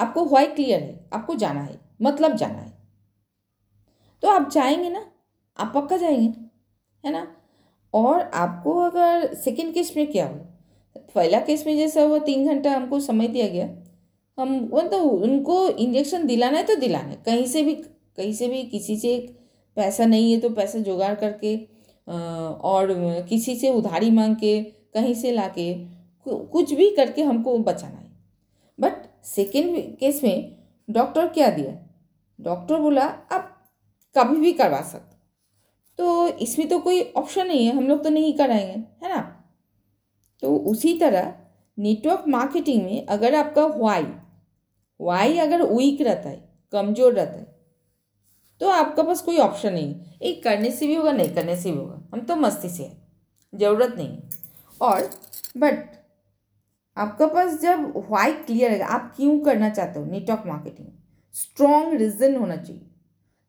आपको 0.01 0.25
वाई 0.25 0.47
क्लियर 0.47 0.81
है? 0.81 1.09
आपको 1.13 1.35
जाना 1.35 1.61
है 1.61 1.81
मतलब 2.03 2.37
जाना 2.37 2.59
है। 2.59 2.73
तो 4.23 4.29
आप 4.29 4.51
जाएँगे 4.51 4.89
ना, 4.91 5.07
आप 5.59 5.73
पक्का 5.75 5.97
जाएँगे, 5.97 6.33
है 7.05 7.13
ना? 7.13 7.37
और 7.95 8.21
आपको 8.21 8.75
अगर 8.81 9.35
सेकेंड 9.35 9.75
केस 9.75 9.97
में 9.97 10.07
क्या 10.13 10.27
हो 10.27 10.41
पहला 11.15 11.41
केस 11.41 11.67
में 11.67 11.77
जैसा 11.77 12.03
हुआ, 12.03 12.19
तीन 12.19 12.47
घंटा 12.47 12.71
हमको 12.73 13.01
समय 13.01 13.29
दिया 13.29 13.49
गया। 13.49 13.67
हम 14.39 14.59
वो 14.73 14.81
तो 14.81 14.99
उनको 14.99 15.69
इंजेक्शन 15.69 16.27
दिलाना 16.27 16.59
है 16.59 16.65
तो 16.65 16.75
दिलाना 16.77 17.09
है। 17.09 17.17
कहीं 17.17 17.47
से 17.47 17.63
भी, 17.63 17.75
कहीं 18.17 18.33
से 18.33 18.49
भी 18.49 18.63
किसी 18.63 18.97
से 18.97 19.19
पैसा 19.77 20.07
नहीं 20.07 20.33
है 20.33 20.41
तो 20.41 20.51
पैसा 20.51 20.79
जुगाड़ 20.79 21.15
करके 21.15 21.57
और 22.09 22.93
किसी 23.29 23.55
से 23.57 23.71
उधारी 23.71 24.11
मांग 24.11 24.37
के 24.37 24.61
कहीं 24.95 25.15
से 25.15 25.33
ला 25.33 25.47
के, 25.49 25.75
कुछ 26.27 26.73
भी 26.75 26.91
करके 26.91 27.23
हमको 27.23 27.59
बचाना 27.61 27.99
है। 27.99 28.13
बट 28.79 29.25
सेकेंड 29.27 29.77
केस 29.99 30.23
में 30.25 30.57
डॉक्टर 30.89 31.27
क्या 31.29 31.51
दिया? 31.51 31.77
डॉक्टर 32.39 32.81
बोला, 32.81 33.05
आप 33.05 33.51
कभी 34.17 34.37
भी 34.37 34.53
करवा 34.53 34.81
सकते 34.83 35.13
तो 35.99 36.27
इसमें 36.39 36.69
तो 36.69 36.79
कोई 36.79 37.03
ऑप्शन 37.17 37.47
नहीं 37.47 37.67
है, 37.67 37.77
हम 37.77 37.87
लोग 37.89 38.03
तो 38.05 38.11
नहीं 38.11 38.33
कराएँगे, 38.33 38.73
है 38.73 39.09
ना? 39.09 39.21
तो 40.43 40.57
उसी 40.67 40.99
तरह 40.99 41.33
नेटवर्क 41.79 42.25
मार्केटिंग 42.29 42.83
में 42.83 43.07
अगर 43.07 43.35
आपका 43.35 43.67
वाई 43.67 44.07
वाई 45.01 45.39
अगर 45.39 45.63
वीक 45.65 46.01
रहता 46.03 46.29
है, 46.29 46.49
कमज़ोर 46.73 47.13
रहता 47.13 47.39
है 47.39 47.54
तो 48.61 48.69
आपका 48.69 49.03
पास 49.03 49.21
कोई 49.23 49.39
ऑप्शन 49.39 49.73
नहीं। 49.73 49.95
एक 50.23 50.43
करने 50.45 50.71
से 50.71 50.87
भी 50.87 50.95
होगा, 50.95 51.13
नहीं 51.13 51.35
करने 51.35 51.57
से 51.57 51.71
भी 51.73 51.79
होगा। 51.79 52.03
हम 52.13 52.21
तो 52.21 52.37
मस्ती 52.37 52.69
से 52.69 52.83
हैं। 52.83 53.03
ज़रूरत 53.53 53.95
नहीं 53.97 54.19
और 54.81 55.11
बट 55.57 55.93
आपका 56.97 57.27
पास 57.27 57.61
जब 57.61 57.93
वाई 58.11 58.33
क्लियर 58.35 58.71
है 58.71 58.81
आप 58.81 59.13
क्यों 59.17 59.39
करना 59.41 59.69
चाहते 59.71 59.99
हो? 60.01 60.05
नेटवर्क 60.07 60.43
मार्केटिंग 60.47 60.89
स्ट्रॉन्ग 61.35 61.95
रीज़न 61.95 62.37
होना 62.37 62.57
चाहिए। 62.57 62.83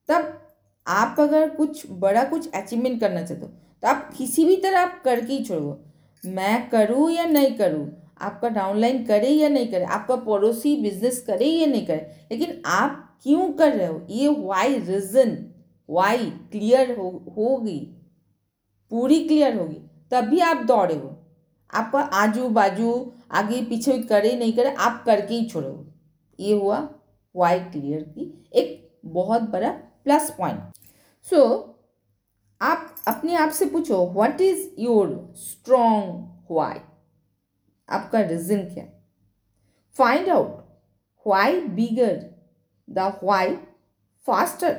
तब 0.09 0.41
आप 0.87 1.19
अगर 1.19 1.49
कुछ 1.49 1.83
बड़ा 1.91 2.23
कुछ 2.23 2.51
अचीवमेंट 2.51 2.99
करना 2.99 3.21
चाहते 3.23 3.45
हो 3.45 3.51
तो 3.83 3.87
आप 3.87 4.13
किसी 4.17 4.45
भी 4.45 4.55
तरह 4.57 4.79
आप 4.79 5.01
करके 5.05 5.33
ही 5.33 5.43
छोड़ो। 5.45 5.79
मैं 6.23 6.69
करूँ 6.69 7.09
या 7.11 7.25
नहीं 7.25 7.53
करूँ? 7.55 7.87
आपका 8.21 8.49
डाउनलाइन 8.49 9.03
करे 9.05 9.29
या 9.29 9.49
नहीं 9.49 9.67
करे? 9.67 9.83
आपका 9.85 10.15
पड़ोसी 10.15 10.75
बिज़नेस 10.75 11.23
करे 11.27 11.45
या 11.45 11.65
नहीं 11.65 11.85
करे? 11.87 12.27
लेकिन 12.31 12.61
आप 12.65 13.04
क्यों 13.25 13.51
कर 13.53 13.73
रहे 13.73 13.87
हो? 13.87 14.05
ये 14.09 14.27
वाई 14.29 14.79
रीजन 14.79 15.37
वाई 15.89 16.29
क्लियर 16.51 16.97
हो 16.97 17.09
पूरी 18.91 19.23
क्लियर 19.27 19.57
होगी। 19.59 19.79
तभी 20.11 20.39
आप 20.39 20.57
दौड़े 20.57 20.95
हो। 20.95 21.09
आपका 21.73 21.99
आजू 21.99 22.49
बाजू 22.49 23.11
आगे 23.31 23.61
पीछे 23.61 23.97
करे 23.99 24.35
नहीं 24.39 24.53
करे, 24.53 24.73
आप 24.73 25.03
करके 25.05 25.33
ही 25.33 25.49
छोड़ो 25.49 25.93
ये 26.39 26.53
हुआ 26.53 26.77
वाई 27.35 27.59
क्लियर 27.59 28.03
की 28.03 28.49
एक 28.53 28.99
बहुत 29.05 29.41
बड़ा 29.41 29.69
प्लस 30.03 30.29
पॉइंट 30.37 30.59
सो 31.25 31.41
आप 32.61 32.95
अपने 33.07 33.35
आप 33.35 33.49
से 33.49 33.65
पूछो 33.65 34.05
what 34.07 34.41
is 34.41 34.69
your 34.79 35.33
strong 35.37 36.45
why 36.51 36.79
आपका 37.89 38.21
रीजन 38.21 38.59
क्या? 38.73 38.85
Find 39.95 40.29
out 40.29 41.27
why 41.27 41.61
bigger 41.61 42.34
the 42.87 43.11
why 43.23 43.55
faster 44.27 44.73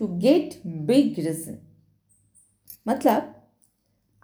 to 0.00 0.06
get 0.18 0.60
big 0.66 1.18
reason 1.18 1.58
मतलब 2.86 3.34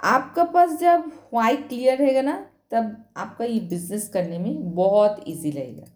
आपका 0.00 0.44
पास 0.44 0.78
जब 0.80 1.10
वाई 1.34 1.56
क्लियर 1.56 1.98
रहेगा 1.98 2.22
ना, 2.22 2.34
तब 2.70 3.04
आपका 3.16 3.44
ये 3.44 3.60
बिज़नेस 3.60 4.08
करने 4.08 4.38
में 4.38 4.74
बहुत 4.74 5.24
इजी 5.28 5.50
रहेगा। 5.50 5.86